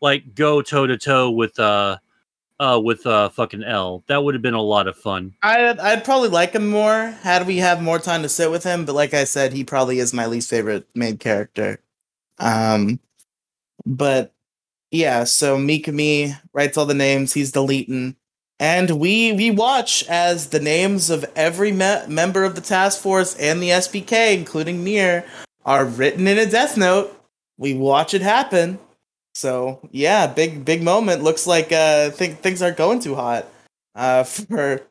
[0.00, 1.98] like go toe to toe with uh
[2.60, 4.04] uh with uh fucking L.
[4.06, 5.34] That would have been a lot of fun.
[5.42, 8.84] I'd I'd probably like him more had we have more time to sit with him.
[8.84, 11.80] But like I said, he probably is my least favorite main character.
[12.38, 13.00] Um,
[13.86, 14.32] but
[14.90, 17.32] yeah, so Mikami writes all the names.
[17.32, 18.16] He's deleting,
[18.60, 23.34] and we we watch as the names of every me- member of the task force
[23.36, 25.24] and the SPK, including Near,
[25.64, 27.23] are written in a death note.
[27.58, 28.78] We watch it happen.
[29.34, 31.22] So yeah, big big moment.
[31.22, 33.46] Looks like uh, think things aren't going too hot
[33.94, 34.82] uh, for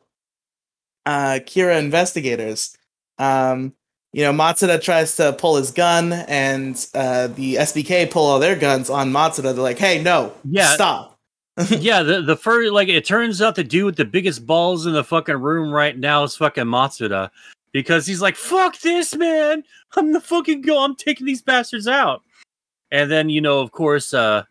[1.06, 2.76] uh, Kira investigators.
[3.18, 3.74] Um,
[4.12, 8.54] you know, Matsuda tries to pull his gun, and uh, the SPK pull all their
[8.56, 9.42] guns on Matsuda.
[9.42, 10.74] They're like, "Hey, no, Yeah.
[10.74, 11.18] stop."
[11.70, 14.92] yeah, the the first like it turns out the dude with the biggest balls in
[14.92, 17.30] the fucking room right now is fucking Matsuda
[17.72, 19.64] because he's like, "Fuck this, man!
[19.96, 20.84] I'm the fucking go.
[20.84, 22.22] I'm taking these bastards out."
[22.90, 24.44] And then you know, of course, uh,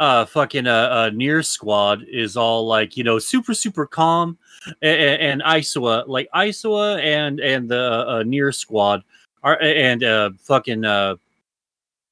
[0.00, 4.38] uh, fucking uh, uh Near Squad is all like, you know, super super calm,
[4.82, 9.02] and, and Isoa, like Isoa and and the uh, Near Squad
[9.42, 11.16] are and uh fucking uh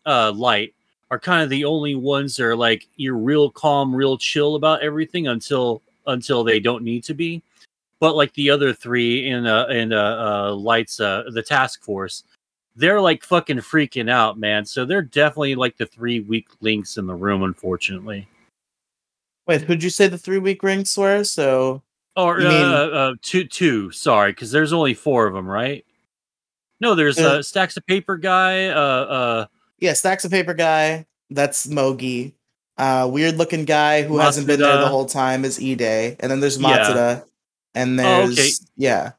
[0.05, 0.75] uh Light
[1.11, 4.83] are kind of the only ones that are like you're real calm, real chill about
[4.83, 7.43] everything until until they don't need to be.
[7.99, 12.25] But like the other three in uh in uh, uh lights uh the task force,
[12.77, 14.65] they're like fucking freaking out, man.
[14.67, 18.29] So they're definitely like the three weak links in the room, unfortunately.
[19.47, 21.25] Wait, who'd you say the three week links were?
[21.25, 21.83] So
[22.17, 25.85] Or uh, uh two two, sorry, because there's only four of them, right?
[26.81, 29.47] No, there's Uh, uh, stacks of paper guy, uh uh
[29.79, 31.07] yeah, stacks of paper guy.
[31.31, 32.33] That's Mogi.
[32.79, 36.41] Uh, weird looking guy who hasn't been there the whole time is Ide, and then
[36.41, 36.69] there's Yeah.
[36.69, 37.25] Matsuda,
[37.75, 38.71] and Oh, there's okay.
[38.77, 39.13] yeah.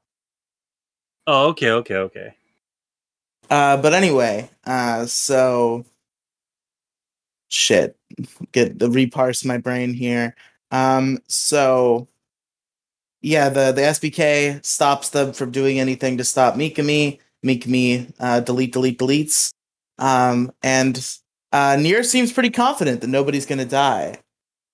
[1.26, 2.37] oh okay, okay, okay.
[3.50, 5.86] Uh, but anyway, uh, so
[7.48, 7.98] shit,
[8.52, 10.36] get the reparse my brain here.
[10.72, 12.08] Um, so
[13.22, 17.20] yeah, the the SPK stops them from doing anything to stop Mikami.
[17.46, 19.54] Mikami uh, delete, delete, deletes.
[20.00, 21.18] Um, and
[21.52, 24.18] uh, Near seems pretty confident that nobody's gonna die.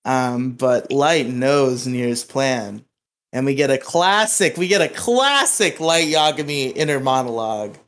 [0.04, 2.84] Um, but Light knows Near's plan,
[3.32, 4.56] and we get a classic.
[4.56, 7.78] We get a classic Light Yagami inner monologue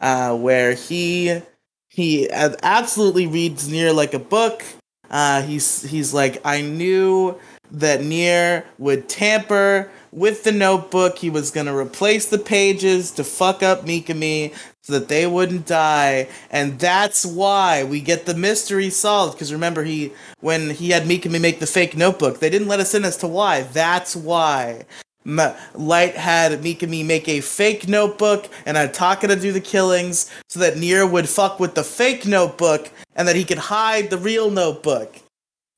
[0.00, 1.40] uh, where he
[1.88, 4.62] he absolutely reads near like a book.
[5.10, 7.38] Uh, he's he's like, I knew
[7.70, 11.18] that Near would tamper with the notebook.
[11.18, 16.28] He was gonna replace the pages to fuck up Mikami so that they wouldn't die,
[16.50, 19.34] and that's why we get the mystery solved.
[19.34, 22.94] Because remember, he when he had Mikami make the fake notebook, they didn't let us
[22.94, 23.62] in as to why.
[23.62, 24.84] That's why.
[25.26, 30.76] Light had Mikami make a fake notebook and had to do the killings so that
[30.78, 35.16] Near would fuck with the fake notebook and that he could hide the real notebook.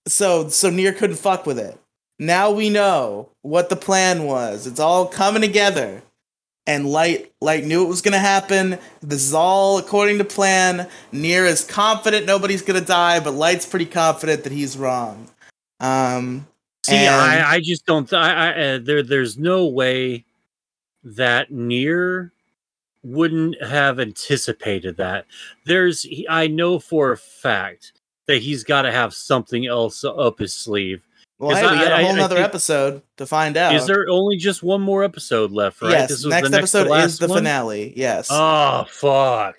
[0.07, 1.79] So so Near couldn't fuck with it.
[2.19, 4.67] Now we know what the plan was.
[4.67, 6.03] It's all coming together.
[6.67, 8.79] And Light Light knew it was gonna happen.
[9.01, 10.89] This is all according to plan.
[11.11, 15.29] Near is confident nobody's gonna die, but Light's pretty confident that he's wrong.
[15.81, 16.47] Um
[16.89, 18.09] See, And- I, I just don't.
[18.09, 20.25] Th- I, I, uh, there, there's no way
[21.05, 22.33] that near
[23.03, 25.25] wouldn't have anticipated that.
[25.65, 27.93] There's, I know for a fact
[28.27, 31.03] that he's got to have something else up his sleeve.
[31.39, 33.75] Well, hey, we got a whole I think- eode to find out.
[33.75, 35.81] Is there only just one more episode left?
[35.81, 35.93] Right?
[35.93, 37.39] Yes, This was next the episode is the one?
[37.39, 37.93] finale.
[37.97, 38.29] Yes.
[38.31, 39.57] Oh fuck!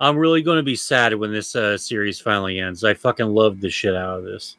[0.00, 2.84] I'm really going to be sad when this uh, series finally ends.
[2.84, 4.56] I fucking loved the shit out of this.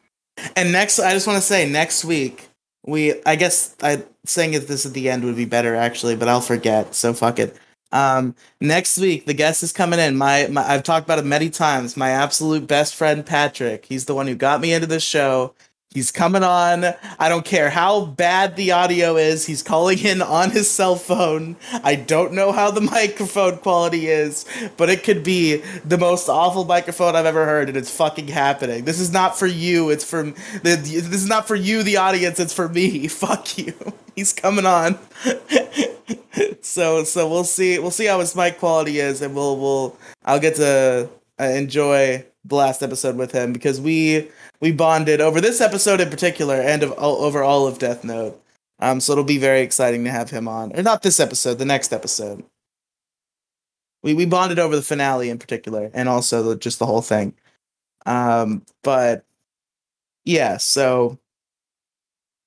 [0.56, 2.48] And next, I just want to say, next week
[2.86, 6.28] we, I guess, I saying it this at the end would be better actually, but
[6.28, 6.94] I'll forget.
[6.94, 7.56] So fuck it.
[7.92, 10.16] Um, next week the guest is coming in.
[10.16, 11.96] My, my, I've talked about it many times.
[11.96, 13.86] My absolute best friend Patrick.
[13.86, 15.54] He's the one who got me into this show.
[15.92, 16.84] He's coming on.
[17.18, 19.46] I don't care how bad the audio is.
[19.46, 21.56] He's calling in on his cell phone.
[21.82, 26.64] I don't know how the microphone quality is, but it could be the most awful
[26.64, 28.84] microphone I've ever heard, and it's fucking happening.
[28.84, 29.90] This is not for you.
[29.90, 30.76] It's for the.
[30.80, 32.38] This is not for you, the audience.
[32.38, 33.08] It's for me.
[33.08, 33.74] Fuck you.
[34.14, 34.96] He's coming on.
[36.60, 40.38] so so we'll see we'll see how his mic quality is, and we'll we'll I'll
[40.38, 44.28] get to uh, enjoy the last episode with him because we
[44.60, 48.40] we bonded over this episode in particular and of over all of Death Note.
[48.78, 51.66] Um, so it'll be very exciting to have him on, or not this episode, the
[51.66, 52.42] next episode.
[54.02, 57.34] We we bonded over the finale in particular, and also the, just the whole thing.
[58.06, 59.24] Um, but
[60.24, 61.18] yeah, so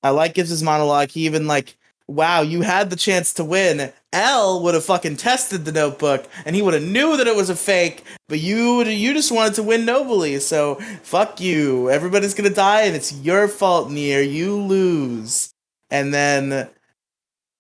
[0.02, 1.12] I like Gibbs' monologue.
[1.12, 3.92] He even like, wow, you had the chance to win.
[4.12, 7.50] L would have fucking tested the notebook, and he would have knew that it was
[7.50, 8.04] a fake.
[8.28, 11.90] But you you just wanted to win nobly, so fuck you.
[11.90, 14.22] Everybody's gonna die, and it's your fault, Near.
[14.22, 15.54] You lose.
[15.90, 16.70] And then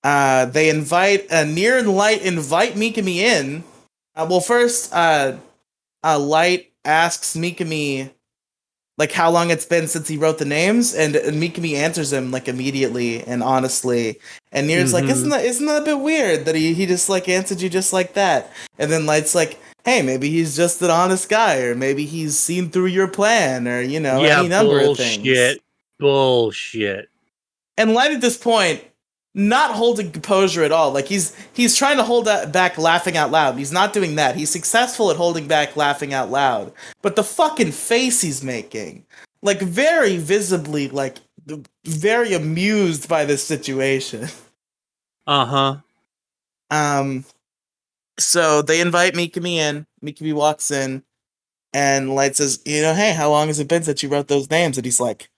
[0.03, 3.63] uh, they invite uh, Near and Light invite Mikami in.
[4.15, 5.38] Uh, well, first, uh,
[6.03, 8.12] uh, Light asks Mikami
[8.97, 12.29] like how long it's been since he wrote the names, and, and Mikami answers him
[12.32, 14.19] like immediately and honestly.
[14.51, 15.10] And Near's like, Mhm.
[15.12, 17.91] isn't that isn't that a bit weird that he he just like answered you just
[17.93, 18.51] like that?
[18.77, 22.69] And then Light's like, hey, maybe he's just an honest guy, or maybe he's seen
[22.69, 25.17] through your plan, or you know, yeah, any number of things.
[25.17, 25.62] bullshit.
[25.99, 27.10] Bullshit.
[27.77, 28.84] And Light at this point,
[29.36, 30.91] not holding composure at all.
[30.91, 33.58] Like he's he's trying to hold that back, laughing out loud.
[33.58, 34.36] He's not doing that.
[34.36, 36.72] He's successful at holding back, laughing out loud.
[37.02, 39.06] But the fucking face he's making,
[39.41, 41.17] like very visibly, like
[41.86, 44.28] very amused by this situation.
[45.26, 45.76] Uh huh.
[46.69, 47.26] Um,
[48.19, 49.88] so they invite Mikami in.
[50.04, 51.04] Mikami walks in,
[51.74, 54.50] and Light says, "You know, hey, how long has it been since you wrote those
[54.50, 55.30] names?" And he's like,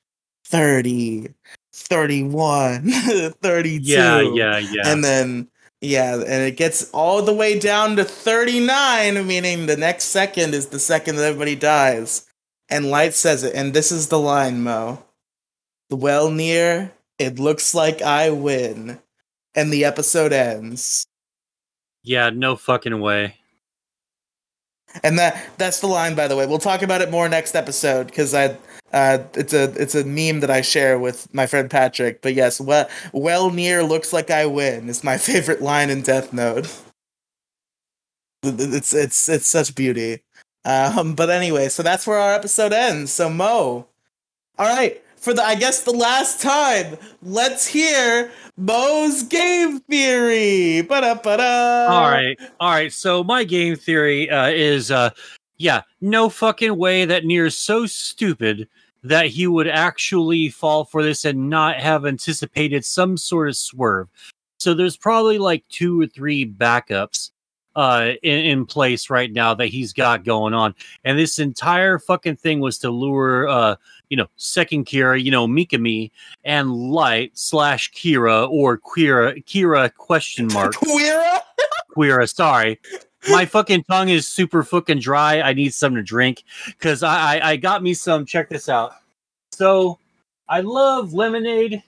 [0.46, 1.30] 30,
[1.76, 2.84] 31,
[3.42, 3.84] 32.
[3.84, 4.82] Yeah, yeah, yeah.
[4.86, 5.48] And then,
[5.82, 10.68] yeah, and it gets all the way down to 39, meaning the next second is
[10.68, 12.26] the second that everybody dies.
[12.70, 15.04] And Light says it, and this is the line, Moe.
[15.92, 19.00] Well, near, it looks like I win.
[19.54, 21.06] And the episode ends.
[22.04, 23.36] yeah, no fucking way.
[25.04, 26.46] And that that's the line, by the way.
[26.46, 28.58] We'll talk about it more next episode because I
[28.96, 32.22] uh, it's a it's a meme that I share with my friend Patrick.
[32.22, 36.32] But yes, well, well near looks like I win is my favorite line in Death
[36.32, 36.74] Note.
[38.44, 40.24] It's it's it's such beauty.
[40.64, 43.12] Um, but anyway, so that's where our episode ends.
[43.12, 43.86] So Moe,
[44.58, 50.84] all right, for the I guess the last time, let's hear Moe's game theory.
[50.84, 51.88] Ba-da-ba-da.
[51.94, 52.94] all right, all right.
[52.94, 55.10] So my game theory uh, is, uh,
[55.58, 58.70] yeah, no fucking way that Near's so stupid
[59.06, 64.08] that he would actually fall for this and not have anticipated some sort of swerve.
[64.58, 67.32] So there's probably like two or three backups
[67.76, 72.38] uh in, in place right now that he's got going on and this entire fucking
[72.38, 73.76] thing was to lure uh
[74.08, 76.10] you know second kira you know mikami
[76.46, 81.42] and light slash kira or kira kira question mark Queera?
[81.96, 82.80] Queera, sorry.
[83.30, 85.42] My fucking tongue is super fucking dry.
[85.42, 88.26] I need something to drink because I, I I got me some.
[88.26, 88.94] Check this out.
[89.52, 90.00] So
[90.48, 91.82] I love lemonade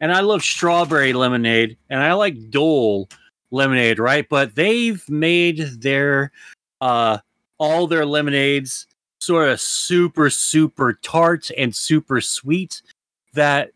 [0.00, 3.08] and I love strawberry lemonade and I like Dole
[3.50, 4.28] lemonade, right?
[4.28, 6.32] But they've made their
[6.80, 7.18] uh
[7.58, 8.86] all their lemonades
[9.20, 12.82] sort of super super tart and super sweet
[13.32, 13.70] that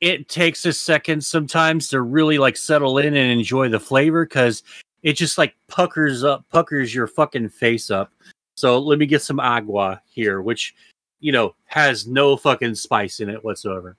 [0.00, 4.62] it takes a second sometimes to really like settle in and enjoy the flavor because
[5.02, 8.12] it just like puckers up puckers your fucking face up
[8.56, 10.74] so let me get some agua here which
[11.20, 13.96] you know has no fucking spice in it whatsoever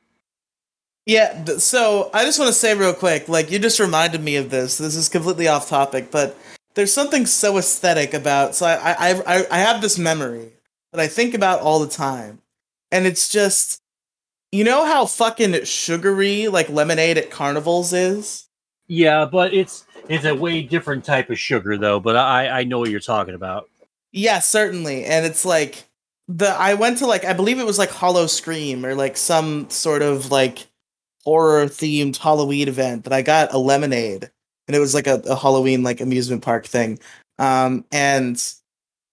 [1.08, 4.52] Yeah, so I just want to say real quick, like you just reminded me of
[4.52, 4.78] this.
[4.78, 6.38] This is completely off topic, but
[6.76, 8.54] there's something so aesthetic about.
[8.56, 10.54] So I I I, I have this memory
[10.92, 12.40] that I think about all the time,
[12.92, 13.82] and it's just,
[14.52, 18.48] you know how fucking sugary like lemonade at carnivals is.
[18.92, 22.02] Yeah, but it's it's a way different type of sugar though.
[22.02, 23.70] But I I know what you're talking about.
[24.12, 25.06] Yeah, certainly.
[25.06, 25.86] And it's like
[26.28, 30.02] the I went to like I believe it was like Howl-O-Scream or like some sort
[30.02, 30.68] of like
[31.24, 34.30] horror themed Halloween event that I got a lemonade
[34.68, 37.00] and it was like a, a Halloween like amusement park thing.
[37.40, 38.44] Um and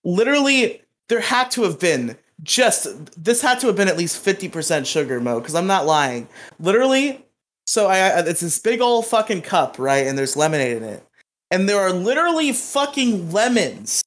[0.03, 2.89] literally there had to have been just
[3.23, 6.29] this had to have been at least 50% sugar mo because i'm not lying
[6.61, 7.25] literally
[7.69, 10.07] so I, it's this big old fucking cup right?
[10.07, 11.05] And there's lemonade in it.
[11.51, 14.03] And there are literally fucking lemons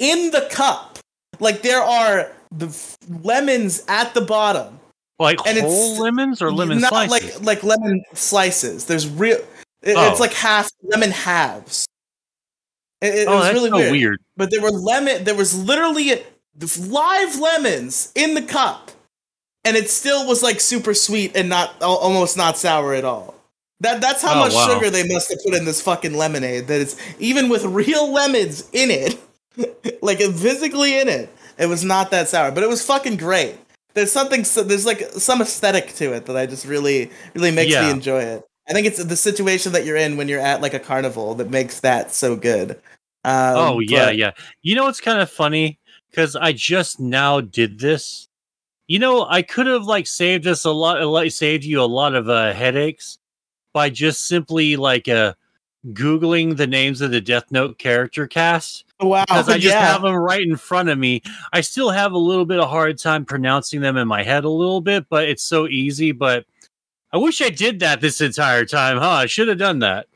[0.00, 0.98] in the cup.
[1.40, 4.80] Like there are the f- lemons at the bottom.
[5.20, 7.40] Like And whole it's lemons or lemon not slices?
[7.40, 8.84] like like lemon slices.
[8.86, 9.38] There's real
[9.82, 10.10] it- Oh.
[10.10, 11.86] it's like half lemon halves.
[13.00, 13.92] It, it oh, was that's really so weird.
[13.92, 14.18] weird.
[14.36, 16.22] but there were lemon there was literally
[16.78, 18.90] live lemons in the cup
[19.64, 23.34] and it still was like super sweet and not almost not sour at all
[23.80, 24.68] that that's how Oh, much wow.
[24.74, 28.68] sugar they must have put in this fucking lemonade that it's even with real lemons
[28.72, 29.18] in it
[30.02, 33.56] like physically in it it was not that sour but it was fucking great
[33.94, 37.72] there's something so- there's like some aesthetic to it that i just really really makes
[37.74, 40.74] me enjoy it i think it's the situation that you're in when you're at like
[40.74, 42.72] a carnival that makes that so good
[43.26, 44.30] um, oh yeah, but- yeah.
[44.60, 45.78] You know what's kind of funny?
[46.10, 48.28] Because I just now did this.
[48.86, 52.14] You know, I could have like saved us a lot, like saved you a lot
[52.14, 53.18] of uh, headaches
[53.72, 55.34] by just simply like uh
[55.92, 59.92] googling the names of the Death Note character cast wow because I just yeah.
[59.92, 61.22] have them right in front of me.
[61.52, 64.48] I still have a little bit of hard time pronouncing them in my head a
[64.48, 66.12] little bit, but it's so easy.
[66.12, 66.46] But
[67.12, 69.10] I wish I did that this entire time, huh?
[69.10, 70.06] I should have done that.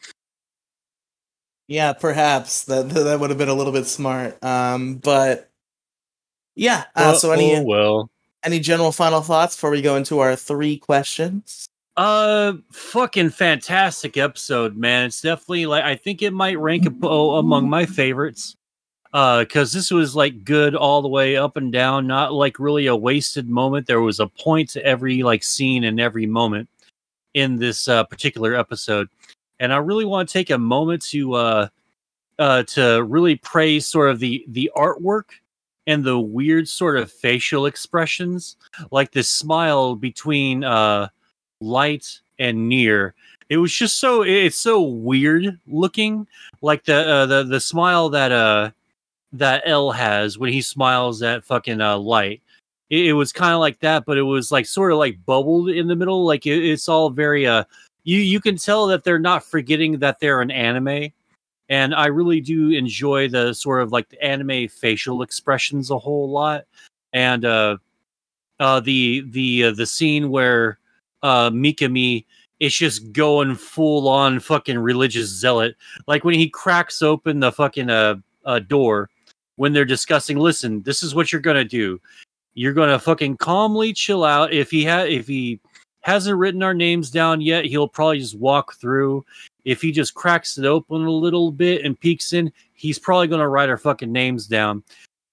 [1.67, 4.43] Yeah, perhaps that that would have been a little bit smart.
[4.43, 5.51] Um, but
[6.55, 6.85] yeah.
[6.97, 8.11] Uh, so any oh, well.
[8.49, 11.67] Any general final thoughts before we go into our three questions?
[11.99, 15.05] Uh, fucking fantastic episode, man.
[15.07, 18.55] It's definitely like I think it might rank among my favorites.
[19.13, 22.87] Uh, because this was like good all the way up and down, not like really
[22.87, 23.87] a wasted moment.
[23.87, 26.69] There was a point to every like scene and every moment
[27.35, 29.09] in this uh, particular episode,
[29.61, 31.69] and I really want to take a moment to uh,
[32.39, 35.25] uh, to really praise sort of the the artwork
[35.89, 38.57] and the weird sort of facial expressions,
[38.91, 41.09] like this smile between uh
[41.61, 43.15] light and near.
[43.49, 46.27] It was just so it's so weird looking
[46.61, 48.71] like the uh, the the smile that uh
[49.33, 52.43] that L has when he smiles at fucking uh light.
[52.91, 55.71] It, it was kind of like that but it was like sort of like bubbled
[55.71, 56.27] in the middle.
[56.27, 57.65] Like it, it's all very uh
[58.05, 61.13] you you can tell that they're not forgetting that they're an anime
[61.69, 66.31] and I really do enjoy the sort of like the anime facial expressions a whole
[66.31, 66.65] lot
[67.13, 67.77] and uh
[68.61, 70.79] uh the the uh, the scene where
[71.23, 72.25] uh Mikami
[72.61, 75.77] is just going full on fucking religious zealot.
[76.09, 79.11] Like when he cracks open the fucking uh, uh door
[79.57, 82.01] when they're discussing, listen, this is what you're gonna do.
[82.55, 84.53] You're gonna fucking calmly chill out.
[84.53, 85.61] If he had if he
[86.09, 89.25] hasn't written our names down yet, he'll probably just walk through.
[89.65, 93.49] If he just cracks it open a little bit and peeks in, he's probably gonna
[93.49, 94.83] write our fucking names down.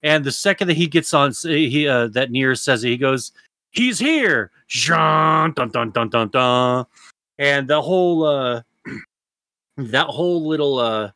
[0.04, 3.32] And the second that he gets on, he uh, that Near says it, he goes,
[3.72, 6.86] "He's here!" Jean, dun dun dun dun dun,
[7.40, 8.62] and the whole uh,
[9.78, 11.12] that whole little uh,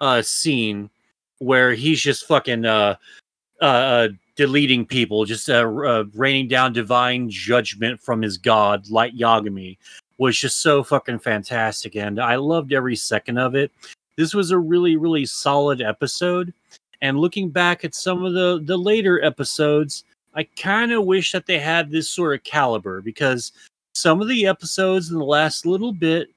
[0.00, 0.90] uh, scene
[1.38, 2.96] where he's just fucking uh,
[3.60, 9.16] uh, uh, deleting people, just uh, uh, raining down divine judgment from his god, Light
[9.16, 9.76] Yagami,
[10.18, 13.70] was just so fucking fantastic, and I loved every second of it.
[14.16, 16.52] This was a really, really solid episode.
[17.00, 20.04] And looking back at some of the the later episodes,
[20.34, 23.52] I kind of wish that they had this sort of caliber because
[23.94, 26.28] some of the episodes in the last little bit,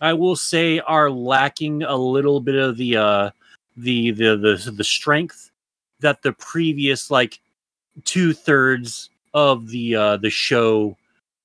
[0.00, 3.30] I will say, are lacking a little bit of the uh
[3.76, 5.50] the the the, the strength
[6.00, 7.40] that the previous like
[8.04, 10.96] two thirds of the uh the show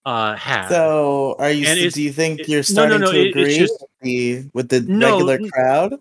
[0.05, 0.69] uh had.
[0.69, 1.65] So, are you?
[1.67, 3.89] And do you think it- you're no, no, starting no, to it- agree just- with
[4.01, 5.93] the with the No, regular crowd?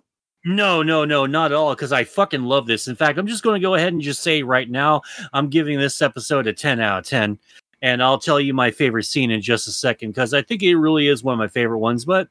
[0.45, 1.75] No, no, no, not at all.
[1.75, 2.89] Because I fucking love this.
[2.89, 5.79] In fact, I'm just going to go ahead and just say right now, I'm giving
[5.79, 7.39] this episode a 10 out of 10.
[7.83, 10.77] And I'll tell you my favorite scene in just a second because I think it
[10.77, 12.05] really is one of my favorite ones.
[12.05, 12.29] But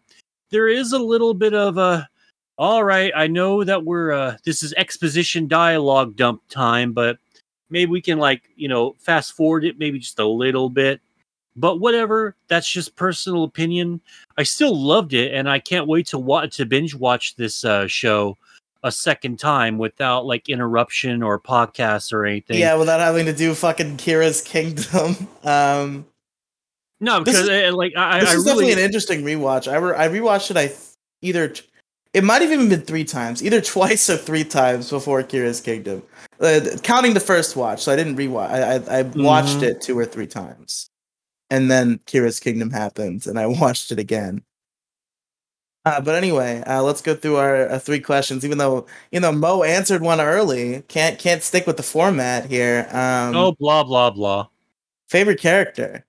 [0.51, 2.07] there is a little bit of a.
[2.57, 4.13] All right, I know that we're.
[4.13, 7.17] uh This is exposition dialogue dump time, but
[7.69, 11.01] maybe we can, like, you know, fast forward it maybe just a little bit.
[11.55, 13.99] But whatever, that's just personal opinion.
[14.37, 17.87] I still loved it, and I can't wait to watch to binge watch this uh,
[17.87, 18.37] show
[18.83, 22.59] a second time without like interruption or podcast or anything.
[22.59, 25.27] Yeah, without having to do fucking Kira's Kingdom.
[25.43, 26.05] Um,
[26.99, 29.71] no, because is- uh, like I, this I is really definitely an interesting rewatch.
[29.71, 30.79] I re- I rewatched it I th-
[31.21, 31.63] either t-
[32.17, 36.03] it might have even been three times, either twice or three times before Kira's Kingdom,
[36.41, 37.83] uh, counting the first watch.
[37.83, 38.49] So I didn't rewatch.
[38.49, 39.63] I I, I watched Mhm.
[39.63, 40.89] it two or three times,
[41.49, 44.43] and then Kira's Kingdom happened, and I watched it again.
[45.85, 48.43] Uh, but anyway, uh, let's go through our uh, three questions.
[48.43, 52.87] Even though you know Moe answered one early, can't can't stick with the format here.
[52.91, 54.47] Um, oh, blah blah blah.
[55.09, 56.05] favorite character.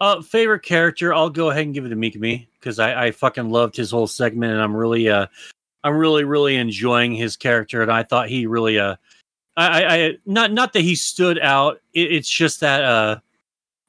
[0.00, 1.14] Uh, favorite character?
[1.14, 4.06] I'll go ahead and give it to Mikami because I, I fucking loved his whole
[4.06, 5.26] segment, and I'm really uh,
[5.84, 8.96] I'm really really enjoying his character, and I thought he really uh,
[9.56, 11.80] I, I, not not that he stood out.
[11.92, 13.20] It, it's just that uh,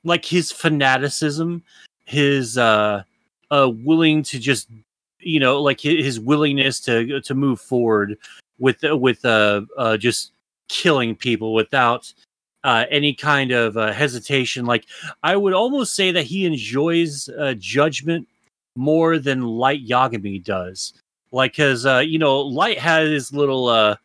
[0.03, 1.63] like his fanaticism,
[2.05, 3.03] his uh,
[3.49, 4.69] uh, willing to just
[5.19, 8.17] you know like hi- his willingness to to move forward
[8.59, 10.31] with with uh, uh just
[10.67, 12.13] killing people without
[12.65, 14.65] uh, any kind of uh, hesitation.
[14.65, 14.87] Like
[15.23, 18.27] I would almost say that he enjoys uh, judgment
[18.75, 20.93] more than Light Yagami does.
[21.31, 23.95] Like, cause uh, you know, Light had his little uh,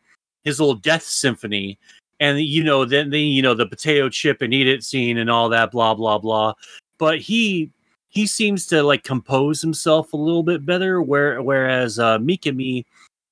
[0.45, 1.79] his little death symphony,
[2.21, 5.31] and you know, then the you know the potato chip and eat it scene and
[5.31, 6.53] all that, blah blah blah.
[6.99, 7.71] But he
[8.11, 12.85] he seems to like compose himself a little bit better, where whereas uh, Mikami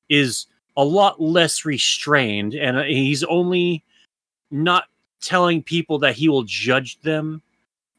[0.08, 3.84] is a lot less restrained, and he's only
[4.50, 4.84] not
[5.20, 7.42] telling people that he will judge them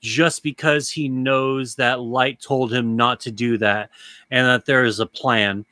[0.02, 3.90] just because he knows that light told him not to do that
[4.32, 5.66] and that there is a plan.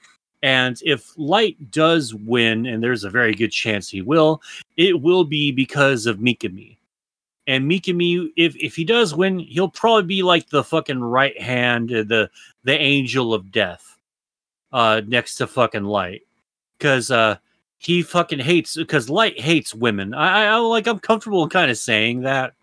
[0.43, 4.41] And if light does win and there's a very good chance he will
[4.75, 6.77] it will be because of mikami.
[7.47, 11.91] And mikami if if he does win he'll probably be like the fucking right hand
[11.91, 12.29] uh, the
[12.63, 13.97] the angel of death
[14.73, 16.21] uh next to fucking light.
[16.77, 17.37] Because uh
[17.79, 20.13] he fucking hates because light hates women.
[20.13, 22.53] I, I like I'm comfortable kind of saying that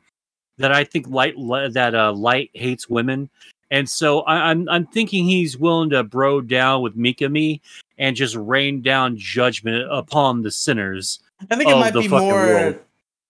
[0.59, 1.35] that I think light
[1.73, 3.31] that uh light hates women,
[3.71, 7.61] and so I, I'm I'm thinking he's willing to bro down with Mikami
[7.99, 11.21] and just rain down judgment upon the sinners.
[11.51, 12.21] I think it might be more.
[12.21, 12.79] world.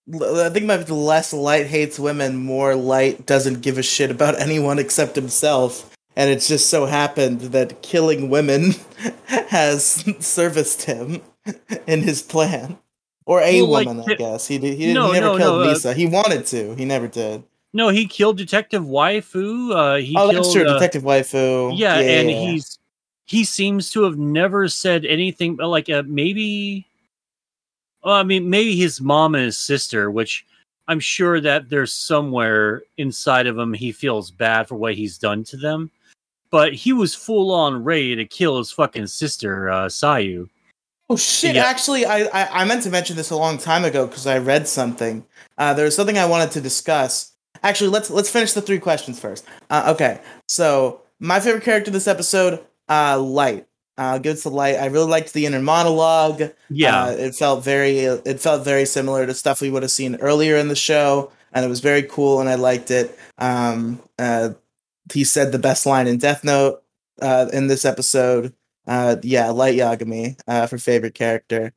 [0.06, 4.10] I think it might be less light hates women, more light doesn't give a shit
[4.10, 5.93] about anyone except himself.
[6.16, 8.74] And it's just so happened that killing women
[9.26, 11.22] has serviced him
[11.86, 12.78] in his plan.
[13.26, 14.46] Or a Well, like, woman, I guess.
[14.46, 15.94] He, did, he, No, he never no, killed no, uh, Misa.
[15.94, 16.74] he wanted to.
[16.74, 17.42] He never did.
[17.72, 19.74] No, he killed Detective Waifu.
[19.74, 20.68] Uh, he oh, killed, that's true.
[20.68, 21.72] uh, Detective Waifu.
[21.76, 22.38] yeah, and yeah.
[22.38, 22.78] he's
[23.24, 26.86] he seems to have never said anything but like uh, maybe
[28.02, 30.46] well, i mean maybe his mom and his sister which
[30.88, 35.42] i'm sure that there's somewhere inside of him he feels bad for what he's done
[35.42, 35.90] to them
[36.54, 40.48] but he was full on ready to kill his fucking sister uh sayu
[41.10, 41.54] Oh shit!
[41.54, 41.64] Yeah.
[41.66, 44.66] Actually, I, I I meant to mention this a long time ago because I read
[44.66, 45.22] something.
[45.58, 47.32] Uh, there was something I wanted to discuss.
[47.62, 49.44] Actually, let's let's finish the three questions first.
[49.68, 53.66] Uh, okay, so my favorite character this episode, uh, Light.
[53.98, 54.76] Uh, give it to Light.
[54.76, 56.42] I really liked the inner monologue.
[56.70, 60.16] yeah Uh, it felt very it felt very similar to stuff we would have seen
[60.16, 63.18] earlier in the show, and it was very cool, and I liked it.
[63.36, 64.54] Um, uh,
[65.12, 66.82] he said the best line in Death Note
[67.20, 68.54] uh, in this episode.
[68.86, 71.72] Uh, yeah, Light Yagami uh, for favorite character.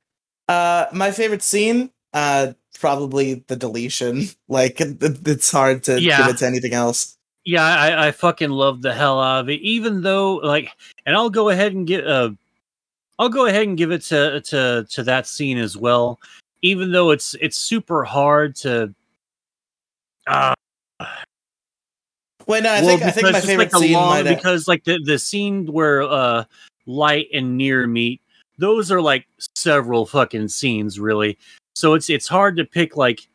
[0.47, 4.23] Uh, my favorite scene, uh, probably the deletion.
[4.49, 4.97] Like it,
[5.27, 6.17] it's hard to Yeah.
[6.25, 7.17] give it to anything else.
[7.43, 10.69] yeah I, I fucking love the hell out of it even though like
[11.05, 12.29] and i'll go ahead and get uh
[13.19, 16.19] i'll go ahead and give it to to to that scene as well
[16.61, 18.93] even though it's it's super hard to
[20.27, 20.53] uh
[22.47, 24.99] Wait, no, I well, think I think my favorite like scene long, because like the
[25.03, 26.45] the scene where uh
[26.85, 28.21] light and near meet
[28.57, 31.37] those are like several fucking scenes really.
[31.75, 33.27] So it's it's hard to pick like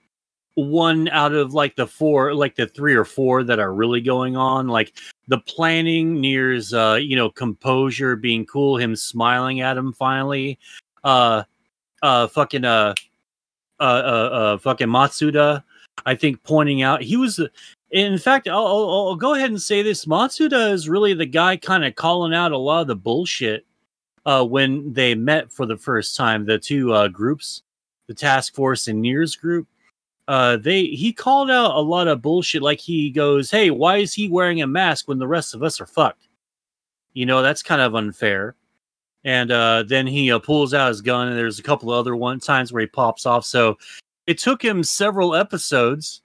[0.54, 4.36] one out of like the four like the three or four that are really going
[4.36, 4.68] on.
[4.68, 4.92] Like
[5.28, 10.58] the planning nears uh you know composure being cool him smiling at him finally
[11.04, 11.42] uh
[12.02, 12.92] uh fucking uh
[13.80, 15.62] uh uh, uh fucking matsuda
[16.04, 17.40] i think pointing out he was
[17.92, 21.56] in fact, I'll, I'll, I'll go ahead and say this: Matsuda is really the guy
[21.56, 23.66] kind of calling out a lot of the bullshit
[24.24, 26.46] uh, when they met for the first time.
[26.46, 27.62] The two uh, groups,
[28.08, 29.68] the task force and Nears group,
[30.26, 32.62] uh, they he called out a lot of bullshit.
[32.62, 35.80] Like he goes, "Hey, why is he wearing a mask when the rest of us
[35.80, 36.28] are fucked?"
[37.12, 38.56] You know, that's kind of unfair.
[39.24, 42.16] And uh, then he uh, pulls out his gun, and there's a couple of other
[42.16, 43.44] one times where he pops off.
[43.44, 43.76] So
[44.26, 46.22] it took him several episodes,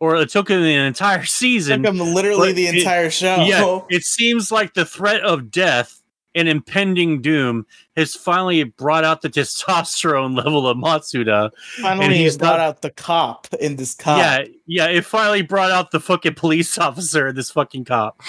[0.00, 3.36] or it took him an entire season took him literally the it- entire show.
[3.44, 6.02] yeah, it seems like the threat of death
[6.34, 7.64] and impending doom
[7.96, 11.50] has finally brought out the testosterone level of Matsuda.
[11.80, 14.18] Finally, and he's brought not- out the cop in this cop.
[14.18, 18.20] Yeah, yeah, it finally brought out the fucking police officer, this fucking cop.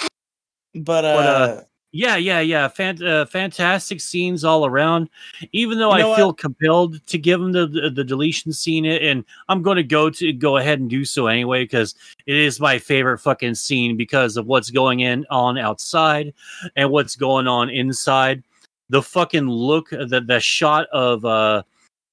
[0.74, 1.62] but uh, but, uh,
[1.92, 2.68] Yeah, yeah, yeah.
[2.68, 5.08] Fan- uh, fantastic scenes all around.
[5.52, 8.84] Even though You know I feel compelled to give him the, the the deletion scene,
[8.84, 11.94] and I'm going to go to go ahead and do so anyway because
[12.26, 16.34] it is my favorite fucking scene because of what's going in on outside
[16.76, 18.42] and what's going on inside.
[18.90, 21.62] The fucking look, the the shot of uh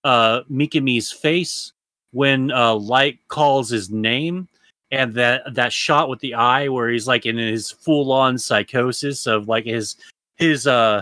[0.06, 1.74] uh Mikami's face
[2.12, 4.48] when uh Light calls his name
[4.92, 9.28] and that that shot with the eye where he's like in his full on psychosis
[9.28, 9.96] of like his
[10.36, 11.02] his uh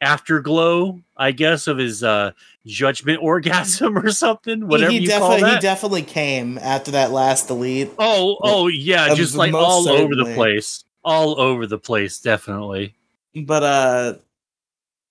[0.00, 2.30] afterglow i guess of his uh
[2.66, 7.48] judgment orgasm or something whatever he, you definitely call he definitely came after that last
[7.48, 7.90] delete.
[7.98, 10.84] oh oh yeah just like all over the place.
[11.06, 12.94] All over the place definitely.
[13.34, 14.14] But uh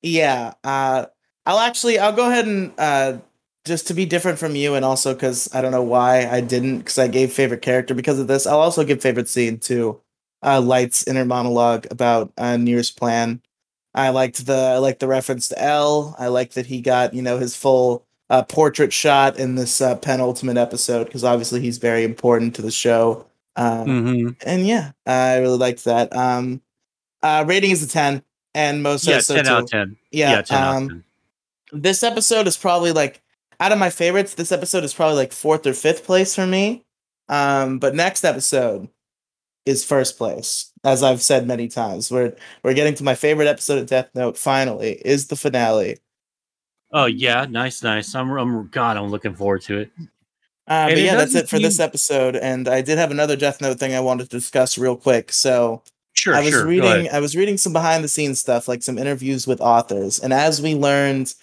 [0.02, 1.06] yeah uh
[1.46, 3.18] i'll actually i'll go ahead and uh
[3.66, 6.80] just to be different from you and also because i don't know why i didn't
[6.80, 8.45] because i gave favorite character because of this.
[8.45, 9.99] I'll also give favorite scene to
[10.41, 13.41] uh light's inner monologue about uh Near's plan.
[13.95, 16.16] I liked the i liked the reference to l.
[16.20, 19.95] I liked that he got you know his full uh portrait shot in this uh
[19.95, 23.26] penultimate episode because obviously he's very important to the show.
[23.55, 26.14] Uh hmm and yeah i really liked that.
[26.16, 26.61] Um
[27.22, 28.22] uh rating is a 10
[28.53, 31.03] and most yeah 10 out of 10 yeah, yeah 10 out um of 10
[31.74, 33.22] this episode is probably like
[33.64, 36.84] out of my favorites this episode is probably like fourth or fifth place for me.
[37.30, 38.89] Um but next episode
[39.66, 42.11] is first place as i've said many times.
[42.11, 45.97] We're we're getting to my favorite episode of death note finally is the finale.
[46.91, 48.14] Oh yeah nice nice.
[48.14, 49.91] I'm, I'm god i'm looking forward to it.
[50.68, 53.61] Uh, but it yeah that's it for this episode and i did have another death
[53.61, 55.32] note thing i wanted to discuss real quick.
[55.32, 56.66] So sure I was sure.
[56.66, 57.07] Reading.
[57.14, 60.61] I was reading some behind the scenes stuff, like some interviews with authors, and as
[60.61, 61.34] we learned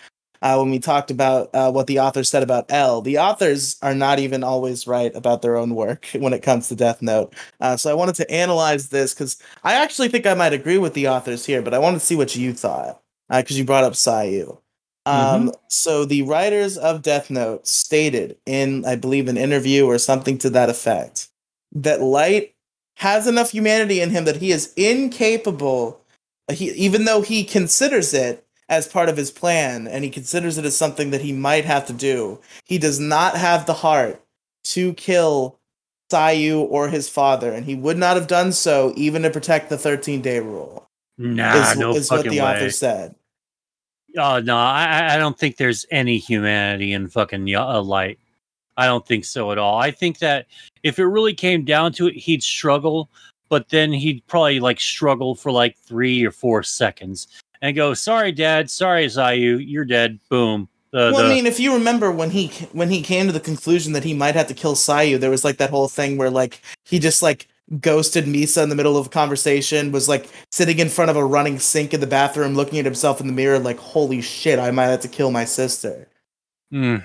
[0.43, 3.95] uh, when we talked about uh, what the author said about L, the authors are
[3.95, 7.35] not even always right about their own work when it comes to Death Note.
[7.61, 10.95] Uh, so I wanted to analyze this because I actually think I might agree with
[10.95, 13.93] the authors here, but I wanted to see what you thought because you brought up
[13.93, 14.59] Sayu.
[15.07, 20.37] Um, So the writers of Death Note stated in, I believe, an interview or something
[20.39, 21.29] to that effect,
[21.73, 22.55] that Light
[22.97, 26.01] has enough humanity in him that he is incapable
[26.53, 30.65] he even though he considers it as part of his plan and he considers it
[30.65, 34.23] as something that he might have to do he does not have the heart
[34.65, 35.59] to kill
[36.11, 39.77] Sayu or his father and he would not have done so even to protect the
[39.77, 43.15] 13 day rule nah is, no is what fucking the way author said
[44.17, 48.19] Oh no, I I- don't think there's any humanity in fucking uh, Light.
[48.77, 49.79] I don't think so at all.
[49.79, 50.47] I think that
[50.83, 53.09] if it really came down to it, he'd struggle,
[53.49, 57.29] but then he'd probably like struggle for like three or four seconds
[57.63, 58.71] and go, "Sorry, Dad.
[58.71, 59.63] Sorry, Sayu.
[59.65, 60.69] You're dead." Boom.
[60.93, 63.41] The, well, the, I mean, if you remember when he when he came to the
[63.41, 66.31] conclusion that he might have to kill Sayu, there was like that whole thing where
[66.31, 67.47] like he just like
[67.81, 71.25] ghosted Misa in the middle of a conversation, was like sitting in front of a
[71.25, 74.73] running sink in the bathroom, looking at himself in the mirror, like, "Holy shit, I
[74.73, 76.09] might have to kill my sister."
[76.71, 76.97] Hmm.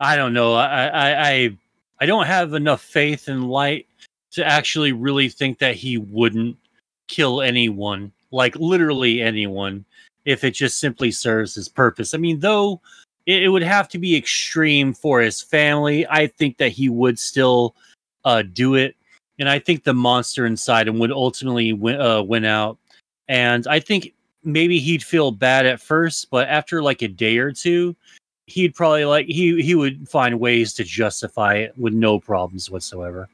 [0.00, 0.54] I don't know.
[0.54, 1.58] I, I I
[2.00, 3.86] I don't have enough faith in Light
[4.32, 6.56] to actually really think that he wouldn't
[7.08, 9.84] kill anyone, like literally anyone,
[10.24, 12.14] if it just simply serves his purpose.
[12.14, 12.80] I mean, though
[13.26, 17.76] it, would have to be extreme for his family, I think that he would still
[18.24, 18.96] uh, do it,
[19.38, 22.78] and I think the monster inside him would ultimately win, uh, win out.
[23.28, 24.12] And I think
[24.42, 27.96] maybe he'd feel bad at first, but after like a day or two,
[28.46, 33.28] he'd probably like he he would find ways to justify it with no problems whatsoever.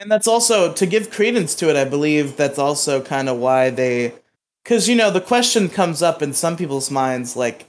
[0.00, 1.76] And that's also to give credence to it.
[1.76, 4.14] I believe that's also kind of why they,
[4.62, 7.66] because you know, the question comes up in some people's minds, like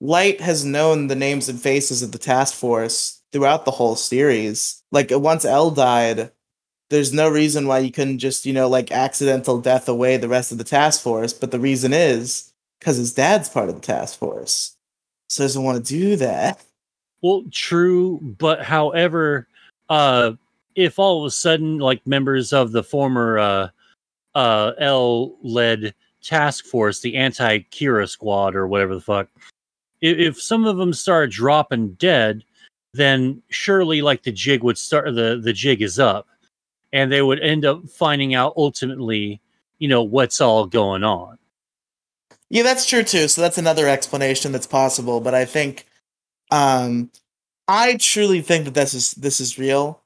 [0.00, 4.82] Light has known the names and faces of the task force throughout the whole series.
[4.90, 6.32] Like once L died,
[6.90, 10.50] there's no reason why you couldn't just you know like accidental death away the rest
[10.50, 11.32] of the task force.
[11.32, 14.76] But the reason is because his dad's part of the task force,
[15.28, 16.60] so he doesn't want to do that.
[17.22, 19.46] Well, true, but however,
[19.88, 20.32] uh
[20.74, 23.68] if all of a sudden like members of the former uh
[24.34, 29.28] uh L led task force, the anti Kira squad or whatever the fuck,
[30.00, 32.44] if, if some of them start dropping dead,
[32.94, 36.26] then surely like the jig would start the the jig is up
[36.92, 39.40] and they would end up finding out ultimately,
[39.78, 41.38] you know, what's all going on.
[42.50, 43.28] Yeah, that's true too.
[43.28, 45.20] So that's another explanation that's possible.
[45.20, 45.86] But I think,
[46.50, 47.10] um,
[47.66, 50.01] I truly think that this is this is real.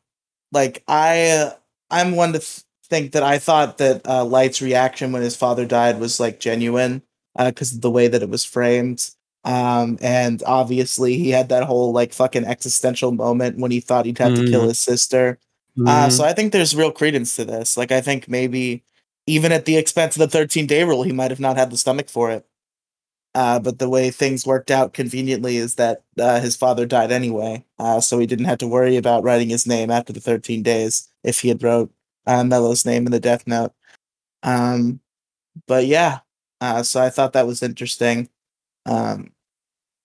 [0.53, 1.51] Like I, uh,
[1.91, 5.65] I'm one to th- think that I thought that uh, Light's reaction when his father
[5.67, 7.03] died was like genuine
[7.39, 9.11] because of the way that it was framed.
[9.45, 14.19] Um, and obviously he had that whole like fucking existential moment when he thought he'd
[14.19, 14.69] have to kill Mhm.
[14.69, 15.39] his sister.
[15.87, 17.77] Uh, so I think there's real credence to this.
[17.77, 18.83] Like I think maybe
[19.27, 21.77] even at the expense of the 13 day rule, he might have not had the
[21.77, 22.47] stomach for it.
[23.37, 27.63] Uh, but the way things worked out conveniently is that uh, his father died anyway,
[27.79, 31.07] uh, so he didn't have to worry about writing his name after the 13 days
[31.23, 31.93] if he had wrote
[32.27, 33.75] uh, Mello's name in the death note.
[34.43, 35.01] Um,
[35.67, 36.21] but yeah,
[36.63, 38.31] uh, so I thought that was interesting.
[38.87, 39.33] Um,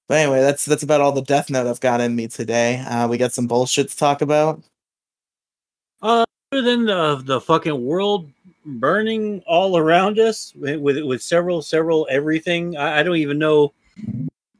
[0.09, 2.79] but anyway, that's that's about all the death note I've got in me today.
[2.85, 4.61] Uh, we got some bullshit to talk about.
[6.01, 8.29] Other than the the fucking world
[8.65, 13.73] burning all around us with with, with several several everything, I, I don't even know.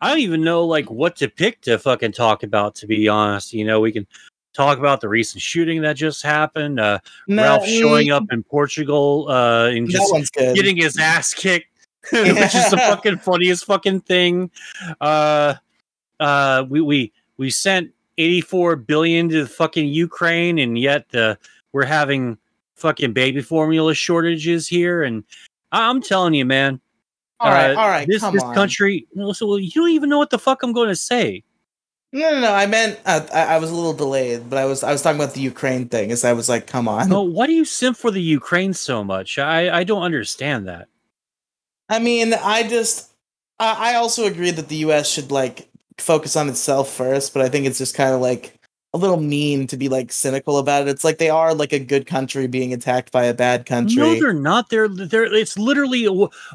[0.04, 2.76] I don't even know like what to pick to fucking talk about.
[2.76, 4.08] To be honest, you know, we can
[4.54, 6.80] talk about the recent shooting that just happened.
[6.80, 11.68] Uh, No, Ralph showing up in Portugal uh, and just getting his ass kicked,
[12.12, 14.52] which is the fucking funniest fucking thing.
[15.00, 15.56] Uh,
[16.20, 21.36] uh, we we we sent 84 billion to fucking Ukraine, and yet uh,
[21.72, 22.38] we're having
[22.82, 25.04] fucking baby formula shortages here.
[25.04, 25.24] And
[25.72, 26.82] I'm telling you, man.
[27.40, 28.54] all right, uh, all right, This this on.
[28.54, 29.08] country.
[29.34, 31.44] So you don't even know what the fuck I'm going to say.
[32.14, 32.54] No, no, no.
[32.54, 35.18] I meant uh, I, I was a little delayed, but I was I was talking
[35.22, 36.12] about the Ukraine thing.
[36.12, 37.08] As I was like, come on.
[37.08, 39.40] No, why do you simp for the Ukraine so much?
[39.40, 40.90] I I don't understand that.
[41.88, 43.12] I mean, I just
[43.60, 45.10] I, I also agree that the U.S.
[45.10, 45.70] should like
[46.00, 48.60] focus on itself first, but I think it's just kind of like
[48.94, 50.90] a little mean to be like cynical about it.
[50.90, 53.96] It's like they are like a good country being attacked by a bad country.
[53.96, 54.70] No, they're not.
[54.70, 55.34] They're they're.
[55.34, 56.06] It's literally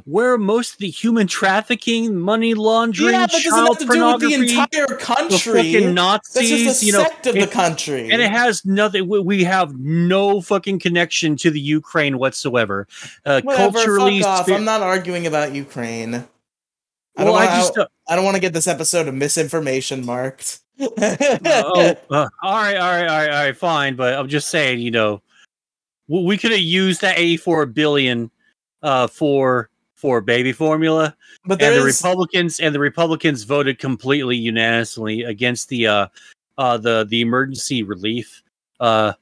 [0.05, 4.07] where most of the human trafficking, money laundering, yeah, that doesn't child have to do
[4.07, 5.72] with the entire the country.
[5.80, 6.51] That's Nazis.
[6.64, 8.11] just a you know, sect of it- the country.
[8.11, 9.09] and it has nothing.
[9.09, 12.89] we- have no fucking connection to the Ukraine whatsoever.
[13.24, 16.14] Uh, Whatever, culturally, spi- I'm not arguing about Ukraine.
[17.16, 17.78] I well, don't I just.
[17.78, 20.61] Uh, I don't want to get this episode of misinformation marked.
[20.80, 20.90] oh,
[22.11, 23.96] uh, all right, all right, all right, all right, fine.
[23.96, 25.22] But I'm just saying, you know,
[26.09, 28.30] we, could have used that 84 billion
[28.82, 31.16] uh, for for baby formula.
[31.46, 36.07] but and the is Republicans and the Republicans voted completely unanimously against the uh,
[36.59, 38.42] uh, the the emergency relief
[38.80, 39.14] uh,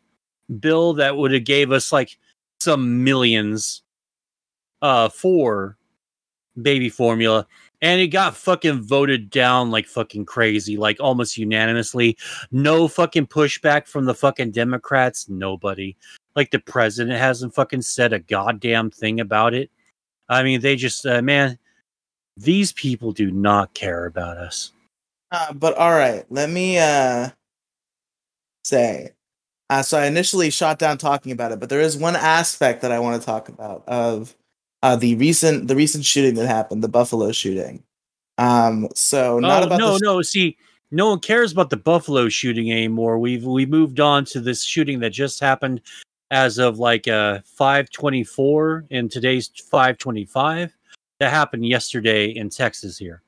[0.60, 2.18] bill that would have gave us like
[2.60, 3.82] some millions
[4.82, 5.76] uh, for
[6.60, 7.46] baby formula,
[7.84, 12.16] and it got fucking voted down like fucking crazy, like almost unanimously.
[12.50, 15.28] No fucking pushback from the fucking Democrats.
[15.28, 15.94] Nobody.
[16.34, 19.70] Like the president hasn't fucking said a goddamn thing about it.
[20.30, 21.58] I mean, they just uh, man,
[22.38, 24.72] these people do not care about us.
[25.30, 27.28] Uh, but all right, let me uh
[28.64, 29.10] say.
[29.68, 32.92] Uh, so I initially shot down talking about it, but there is one aspect that
[32.92, 34.34] I want to talk about of
[34.84, 37.82] uh, the recent the recent shooting that happened, the Buffalo shooting.
[38.36, 40.20] Um, so not oh about no, no.
[40.20, 40.58] See,
[40.90, 43.18] no one cares about the Buffalo shooting anymore.
[43.18, 45.80] We've we moved on to this shooting that just happened
[46.30, 50.76] as of like uh 524 and today's 525
[51.18, 53.22] that happened yesterday in Texas here.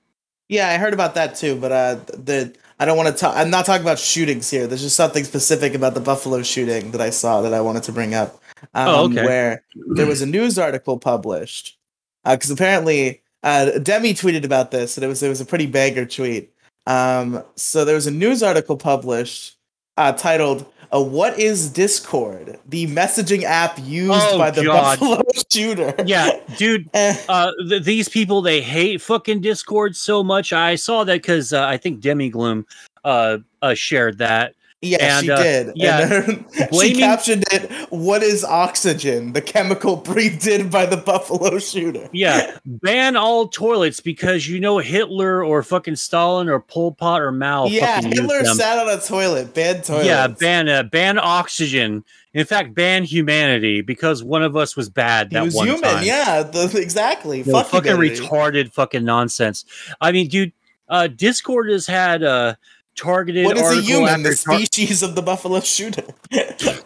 [0.51, 3.35] Yeah, I heard about that too, but uh, the I don't want to talk.
[3.35, 4.67] I'm not talking about shootings here.
[4.67, 7.93] There's just something specific about the Buffalo shooting that I saw that I wanted to
[7.93, 8.43] bring up.
[8.75, 9.25] Um, Oh, okay.
[9.25, 9.65] Where
[9.95, 11.77] there was a news article published
[12.25, 16.05] because apparently uh, Demi tweeted about this, and it was it was a pretty banger
[16.05, 16.53] tweet.
[16.87, 19.57] Um, so there was a news article published
[19.97, 22.59] uh, titled uh, "What is Discord?
[22.69, 24.99] The messaging app used Oh, by the God.
[25.01, 26.89] Buffalo shooter." Yeah, dude.
[26.95, 30.53] Eh, Uh, th- these people they hate fucking Discord so much.
[30.53, 32.67] I saw that because uh, I think Demi Gloom
[33.05, 34.55] uh, uh shared that.
[34.87, 35.73] Yeah, And, she uh, did.
[35.77, 37.71] yeah, and she blaming- captioned it.
[37.91, 39.33] What is oxygen?
[39.33, 42.09] The chemical breathed in by the buffalo shooter.
[42.13, 47.33] Yeah, ban all toilets because you know Hitler or fucking Stalin or Pol Pot or
[47.33, 48.01] Mao yeah.
[48.01, 49.55] Hitler sat on a toilet.
[49.55, 50.07] Banned toilet.
[50.07, 52.05] Yeah, ban uh, ban oxygen.
[52.35, 55.83] In fact, ban humanity because one of us was bad He that was one human.
[55.83, 56.05] time.
[56.05, 57.43] Yeah, the, exactly.
[57.45, 58.21] No, Fuck fucking humanity.
[58.21, 59.65] retarded fucking nonsense.
[60.03, 60.53] I mean, dude,
[60.89, 62.57] uh, Discord has had uh,
[62.97, 64.23] targeted What is a human?
[64.23, 66.05] The tar- species of the buffalo shooter.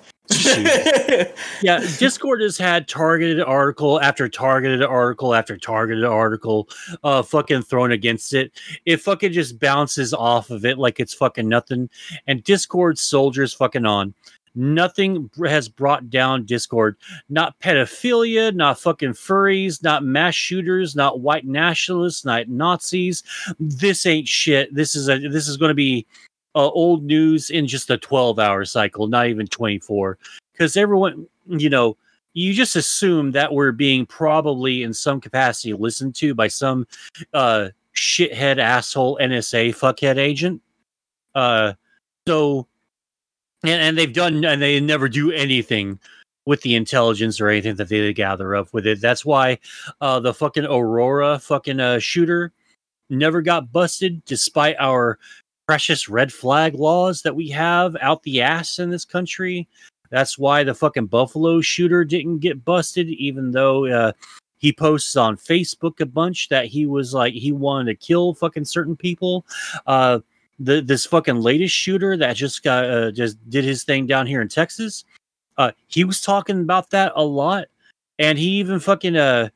[1.63, 6.69] yeah, Discord has had targeted article after targeted article after targeted article
[7.03, 8.53] uh fucking thrown against it.
[8.85, 11.91] It fucking just bounces off of it like it's fucking nothing.
[12.27, 14.15] And Discord soldiers fucking on.
[14.55, 16.97] Nothing has brought down Discord.
[17.29, 23.23] Not pedophilia, not fucking furries, not mass shooters, not white nationalists, not Nazis.
[23.59, 24.75] This ain't shit.
[24.75, 26.07] This is a this is going to be
[26.55, 30.19] uh, old news in just a 12 hour cycle, not even 24
[30.61, 31.97] because everyone, you know,
[32.35, 36.87] you just assume that we're being probably in some capacity listened to by some
[37.33, 40.61] uh, shithead asshole NSA fuckhead agent.
[41.35, 41.73] Uh,
[42.29, 42.67] so,
[43.65, 45.99] and, and they've done, and they never do anything
[46.47, 49.01] with the intelligence or anything that they gather up with it.
[49.01, 49.59] That's why
[50.01, 52.53] uh, the fucking Aurora fucking uh, shooter
[53.09, 55.19] never got busted, despite our
[55.67, 59.69] precious red flag laws that we have out the ass in this country.
[60.11, 64.13] That's why the fucking Buffalo shooter didn't get busted, even though uh,
[64.59, 68.65] he posts on Facebook a bunch that he was like he wanted to kill fucking
[68.65, 69.47] certain people.
[69.87, 70.21] Uh,
[70.61, 74.43] the this fucking latest shooter that just got uh, just did his thing down here
[74.43, 75.05] in Texas.
[75.57, 77.67] Uh, he was talking about that a lot,
[78.19, 79.49] and he even fucking uh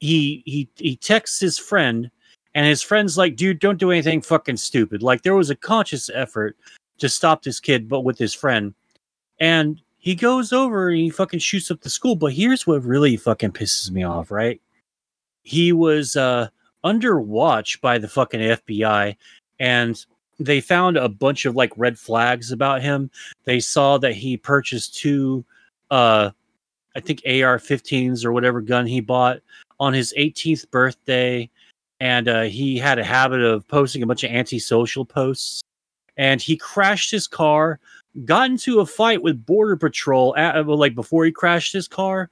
[0.00, 2.10] he he he texts his friend,
[2.54, 6.10] and his friend's like, "Dude, don't do anything fucking stupid." Like there was a conscious
[6.12, 6.56] effort
[6.98, 8.74] to stop this kid, but with his friend,
[9.38, 12.16] and he goes over and he fucking shoots up the school.
[12.16, 14.60] But here's what really fucking pisses me off, right?
[15.44, 16.48] He was uh
[16.82, 19.16] under watch by the fucking FBI,
[19.60, 20.04] and
[20.44, 23.10] they found a bunch of like red flags about him.
[23.44, 25.44] They saw that he purchased two
[25.90, 26.30] uh
[26.94, 29.40] I think AR-15s or whatever gun he bought
[29.80, 31.48] on his 18th birthday
[32.00, 35.62] and uh, he had a habit of posting a bunch of antisocial posts.
[36.16, 37.78] And he crashed his car
[38.24, 42.28] got into a fight with border patrol at, like before he crashed his car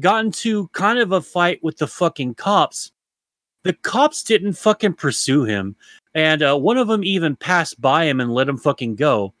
[0.00, 2.90] got into kind of a fight with the fucking cops.
[3.62, 5.76] The cops didn't fucking pursue him
[6.14, 9.32] and uh, one of them even passed by him and let him fucking go.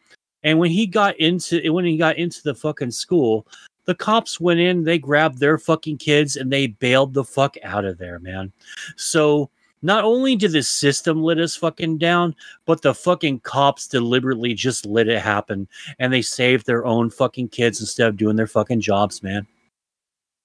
[0.42, 3.46] And when he got into when he got into the fucking school,
[3.84, 7.84] the cops went in, they grabbed their fucking kids, and they bailed the fuck out
[7.84, 8.52] of there, man.
[8.96, 9.50] So
[9.82, 12.34] not only did the system let us fucking down,
[12.66, 15.68] but the fucking cops deliberately just let it happen,
[15.98, 19.46] and they saved their own fucking kids instead of doing their fucking jobs, man.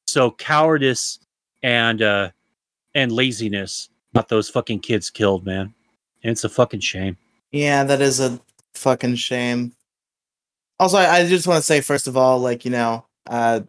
[0.07, 1.19] So cowardice
[1.63, 2.29] and uh
[2.95, 5.73] and laziness got those fucking kids killed, man.
[6.27, 7.15] And it's a fucking shame.
[7.53, 8.37] Yeah, that is a
[8.75, 9.71] fucking shame.
[10.77, 13.61] Also, I, I just want to say, first of all, like, you know, uh,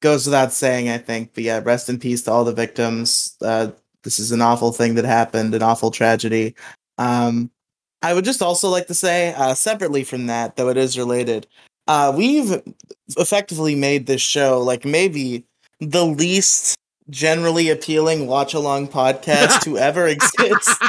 [0.00, 3.36] goes without saying, I think, but yeah, rest in peace to all the victims.
[3.42, 3.72] Uh,
[4.04, 6.54] this is an awful thing that happened, an awful tragedy.
[6.98, 7.50] Um,
[8.00, 11.48] I would just also like to say, uh, separately from that, though it is related,
[11.88, 12.62] uh, we've
[13.16, 15.42] effectively made this show like maybe
[15.80, 16.76] the least
[17.10, 20.70] generally appealing watch along podcast to ever exist.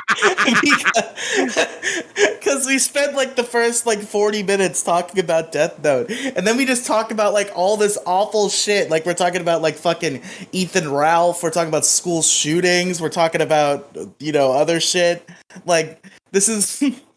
[2.16, 6.10] Because we spent like the first like 40 minutes talking about death note.
[6.10, 8.90] And then we just talk about like all this awful shit.
[8.90, 11.44] Like we're talking about like fucking ethan ralph.
[11.44, 13.02] We're talking about school shootings.
[13.02, 15.28] We're talking about you know other shit.
[15.66, 16.84] Like this is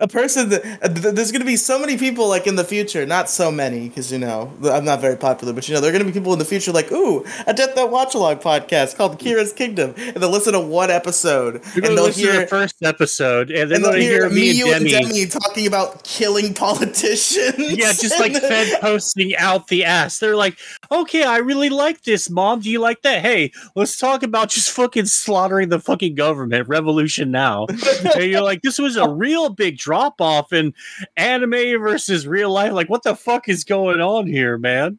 [0.00, 3.04] a person that uh, there's going to be so many people like in the future
[3.04, 5.92] not so many because you know i'm not very popular but you know there are
[5.92, 8.96] going to be people in the future like ooh a death note watch along podcast
[8.96, 13.50] called kira's kingdom and they'll listen to one episode and they'll hear the first episode
[13.50, 15.08] and then and they'll hear, hear me and and Demi.
[15.08, 20.18] Demi talking about killing politicians Yeah, just like Fed posting out the ass.
[20.18, 20.58] They're like,
[20.90, 22.60] okay, I really like this, mom.
[22.60, 23.22] Do you like that?
[23.22, 26.68] Hey, let's talk about just fucking slaughtering the fucking government.
[26.68, 27.66] Revolution now.
[28.14, 30.74] and you're like, this was a real big drop off in
[31.16, 32.72] anime versus real life.
[32.72, 34.98] Like, what the fuck is going on here, man?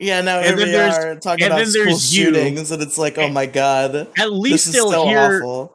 [0.00, 2.24] yeah no And here then we there's- are talking and about school there's you.
[2.26, 5.36] shootings and it's like oh my god At least they'll hear.
[5.36, 5.74] awful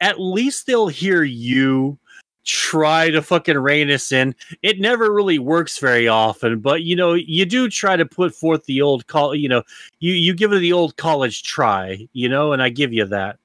[0.00, 1.96] At least they'll hear you
[2.44, 4.34] try to fucking rein us in.
[4.62, 8.64] It never really works very often, but you know, you do try to put forth
[8.64, 9.34] the old call.
[9.34, 9.62] You know,
[10.00, 12.08] you you give it the old college try.
[12.12, 13.38] You know, and I give you that.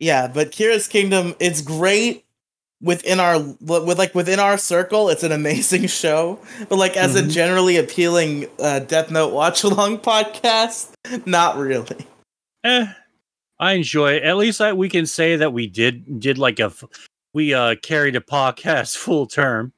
[0.00, 2.24] Yeah, but Kira's Kingdom, it's great
[2.82, 5.08] within our with like within our circle.
[5.08, 7.30] It's an amazing show, but like as a Mhm.
[7.30, 10.90] generally appealing uh, Death Note watch along podcast,
[11.24, 12.06] not really.
[12.64, 12.86] eh,
[13.58, 14.24] I enjoy it.
[14.24, 16.72] At least I, we can say that we did did like a
[17.32, 19.72] we uh carried a podcast full term.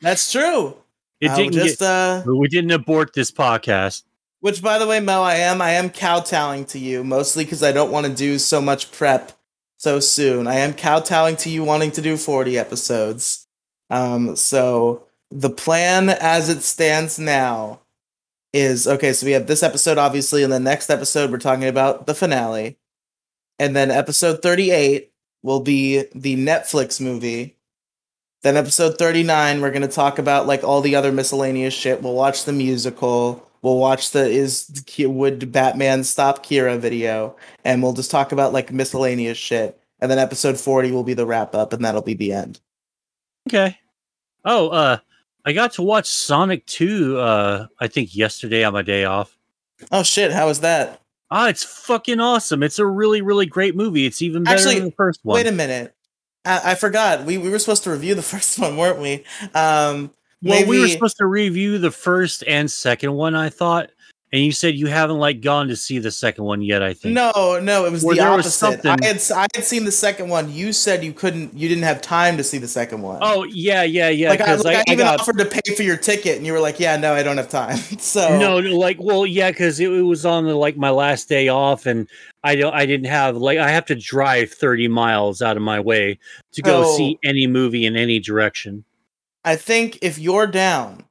[0.00, 0.76] That's true.
[1.24, 4.02] Uh, didn't just get, uh, we didn't abort this podcast.
[4.40, 7.72] which by the way, Moe, I am I am kowtowing to you mostly because I
[7.72, 9.32] don't want to do so much prep
[9.78, 10.46] so soon.
[10.46, 13.46] I am kowtowing to you wanting to do forty episodes.
[13.90, 17.80] Um, so the plan as it stands now
[18.52, 19.12] is okay.
[19.12, 22.78] So we have this episode, obviously, and the next episode we're talking about the finale,
[23.58, 25.12] and then episode thirty-eight
[25.42, 27.56] will be the Netflix movie.
[28.42, 32.02] Then episode thirty-nine, we're gonna talk about like all the other miscellaneous shit.
[32.02, 33.46] We'll watch the musical.
[33.66, 38.70] We'll watch the is would Batman stop Kira video, and we'll just talk about like
[38.70, 39.76] miscellaneous shit.
[39.98, 42.60] And then episode forty will be the wrap up, and that'll be the end.
[43.48, 43.76] Okay.
[44.44, 44.98] Oh, uh,
[45.44, 49.36] I got to watch Sonic 2, uh, I think yesterday on my day off.
[49.90, 50.30] Oh shit!
[50.30, 51.02] How was that?
[51.32, 52.62] Ah, it's fucking awesome.
[52.62, 54.06] It's a really, really great movie.
[54.06, 55.34] It's even better Actually, than the first one.
[55.34, 55.92] Wait a minute.
[56.44, 57.24] I, I forgot.
[57.24, 59.24] We, we were supposed to review the first one, weren't we?
[59.56, 60.12] Um,
[60.42, 63.90] Well, we were supposed to review the first and second one, I thought,
[64.32, 66.82] and you said you haven't like gone to see the second one yet.
[66.82, 67.14] I think.
[67.14, 68.84] No, no, it was Or the there was opposite.
[68.84, 70.52] I had I had seen the second one.
[70.52, 73.20] You said you couldn't, you didn't have time to see the second one.
[73.22, 74.30] Oh yeah, yeah, yeah.
[74.30, 76.52] like I, like, I, I even got offered to pay for your ticket, and you
[76.52, 79.78] were like, "Yeah, no, I don't have time." so no, no, like well, yeah, because
[79.78, 82.08] it, it was on the, like my last day off, and
[82.42, 85.78] I don't, I didn't have like I have to drive thirty miles out of my
[85.78, 86.18] way
[86.52, 87.28] to go So- see oh.
[87.28, 88.84] any movie in any direction.
[89.46, 91.04] I think if you're down,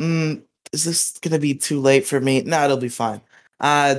[0.00, 0.42] mm,
[0.72, 2.40] is this gonna be too late for me?
[2.40, 3.20] No, it'll be fine.
[3.60, 3.96] Uh,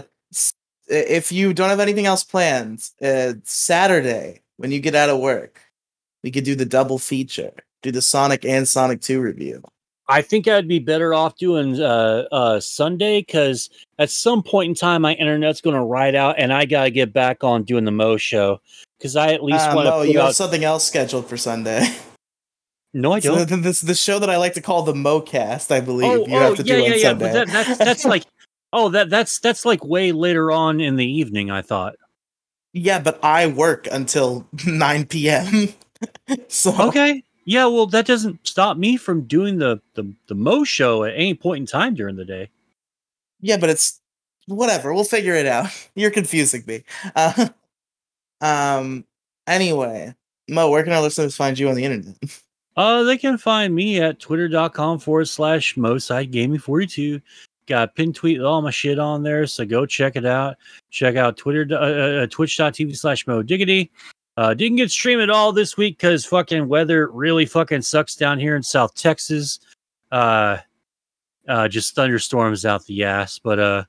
[0.87, 5.61] if you don't have anything else planned, uh, Saturday when you get out of work,
[6.23, 7.53] we could do the double feature,
[7.83, 9.63] do the Sonic and Sonic Two review.
[10.07, 14.75] I think I'd be better off doing uh, uh, Sunday because at some point in
[14.75, 17.91] time my internet's going to ride out, and I gotta get back on doing the
[17.91, 18.61] Moe show
[18.97, 21.87] because I at least Um, want to oh, you have something else scheduled for Sunday.
[22.95, 23.45] No, I don't.
[23.45, 25.69] th- this the show that I like to call the MoCast.
[25.69, 27.03] I believe oh, you oh, have to yeah, do yeah, on yeah.
[27.03, 27.25] Sunday.
[27.25, 28.23] But that, that's that's like,
[28.71, 31.51] oh, that that's that's like way later on in the evening.
[31.51, 31.95] I thought.
[32.71, 35.73] yeah, but I work until nine p.m.
[36.47, 37.21] so Okay.
[37.43, 41.33] Yeah, well, that doesn't stop me from doing the the the Moe show at any
[41.33, 42.49] point in time during the day.
[43.41, 43.99] yeah, but it's
[44.47, 44.93] whatever.
[44.93, 45.67] We'll figure it out.
[45.95, 46.85] You're confusing me.
[47.13, 47.49] Uh,
[48.39, 49.03] um.
[49.47, 50.15] Anyway,
[50.47, 52.15] Moe, where can our listeners find you on the internet?
[52.75, 57.21] Uh, they can find me at twitter.com forward slash Moside Gaming 42.
[57.67, 60.57] Got pin tweet with all my shit on there, so go check it out.
[60.91, 63.91] Check out Twitter, uh, uh, twitch.tv slash Mo Diggity.
[64.37, 68.37] Uh, didn't get stream at all this week because fucking weather really fucking sucks down
[68.37, 69.59] here in South Texas.
[70.11, 70.57] Uh,
[71.47, 73.39] uh, just thunderstorms out the ass.
[73.39, 73.83] But uh,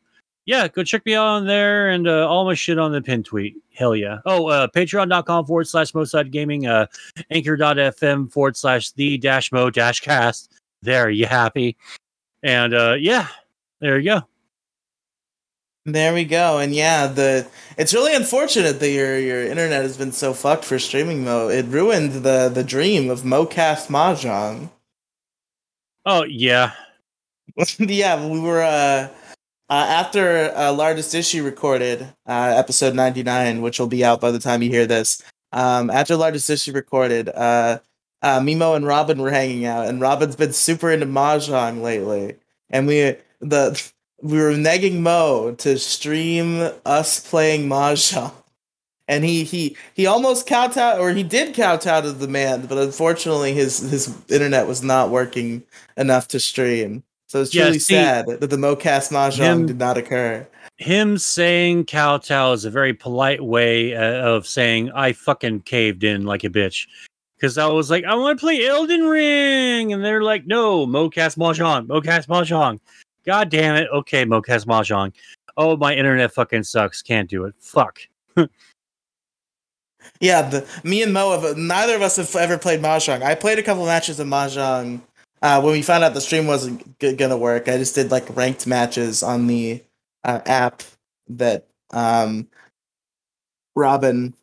[0.46, 3.22] yeah, go check me out on there and uh, all my shit on the pin
[3.22, 3.56] tweet.
[3.74, 4.18] Hell yeah.
[4.24, 6.66] Oh, uh, patreon.com forward slash Moside Gaming.
[6.66, 6.86] Uh,
[7.30, 10.52] anchor.fm forward slash the dash mo dash cast.
[10.82, 11.76] There, you happy?
[12.42, 13.26] And uh yeah,
[13.80, 14.22] there you go.
[15.84, 16.58] There we go.
[16.58, 20.78] And yeah, the it's really unfortunate that your your internet has been so fucked for
[20.78, 21.48] streaming Moe.
[21.48, 24.70] It ruined the the dream of MoCast Mahjong.
[26.04, 26.72] Oh yeah.
[27.78, 29.08] yeah, we were uh,
[29.68, 34.38] uh after uh, largest issue recorded uh episode 99 which will be out by the
[34.38, 35.22] time you hear this.
[35.52, 37.78] Um after largest issue recorded uh
[38.22, 42.36] uh Mimo and Robin were hanging out and Robin's been super into mahjong lately.
[42.70, 43.90] And we the
[44.22, 48.32] we were negging Moe to stream us playing mahjong.
[49.08, 52.78] And he he he almost out or he did count out of the man, but
[52.78, 55.62] unfortunately his his internet was not working
[55.96, 57.04] enough to stream.
[57.28, 60.46] So it's Yeah, truly see, sad that the MoCast Mahjong him- did not occur.
[60.78, 66.24] Him saying kowtow is a very polite way uh, of saying I fucking caved in
[66.26, 66.86] like a bitch.
[67.36, 71.36] Because I was like, I want to play Elden Ring, and they're like, No, Mocast
[71.36, 72.78] Mahjong, Mocast Mahjong.
[73.26, 73.88] God damn it.
[73.92, 75.12] Okay, Mocast Mahjong.
[75.56, 77.02] Oh, my internet fucking sucks.
[77.02, 77.54] Can't do it.
[77.58, 78.00] Fuck.
[80.20, 83.22] Yeah, the me and Moe have neither of us have ever played Mahjong.
[83.22, 85.00] I played a couple matches of Mahjong
[85.42, 87.68] uh, when we found out the stream wasn't g- gonna work.
[87.68, 89.82] I just did like ranked matches on the
[90.24, 90.82] uh, app
[91.28, 92.48] that um,
[93.74, 94.34] Robin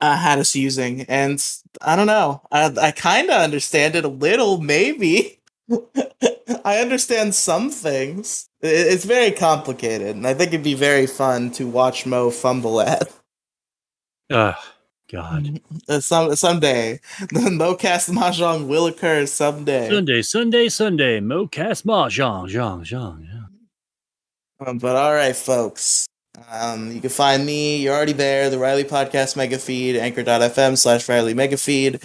[0.00, 1.42] uh, had us using, and
[1.80, 2.42] I don't know.
[2.50, 5.38] I I kind of understand it a little, maybe.
[6.64, 8.48] I understand some things.
[8.62, 12.80] I- It's very complicated, and I think it'd be very fun to watch Moe fumble
[12.80, 13.08] at.
[14.30, 14.54] Ugh,
[15.12, 15.60] God.
[15.88, 19.90] Uh, some someday the MoCast Mahjong will occur someday.
[19.90, 23.26] Sunday, Sunday, Sunday, Mocast Mahjong, Zhang, Zhang.
[23.26, 24.66] Yeah.
[24.66, 26.06] Um, but all right, folks.
[26.50, 27.76] Um, you can find me.
[27.76, 28.48] You're already there.
[28.48, 32.00] The Riely Podcast Mega Feed, Anchor.fm slash Riely Mega Feed.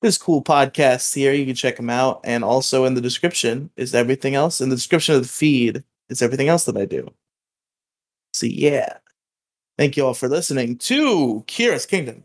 [0.00, 1.32] There's cool podcasts here.
[1.32, 2.20] You can check them out.
[2.22, 4.60] And also in the description is everything else.
[4.60, 7.08] In the description of the feed is everything else that I do.
[8.32, 8.98] So yeah.
[9.78, 12.24] Thank you all for listening to Kira's Kingdom.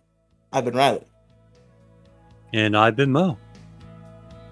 [0.51, 1.03] I've been Riely.
[2.53, 3.37] And I've been Moe.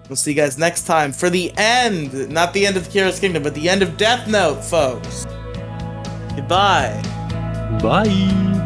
[0.08, 2.30] We'll see you guys next time for the end.
[2.30, 5.26] Not the end of Kira's Kingdom, but the end of Death Note, folks.
[6.36, 7.02] Goodbye.
[7.82, 8.62] Bye.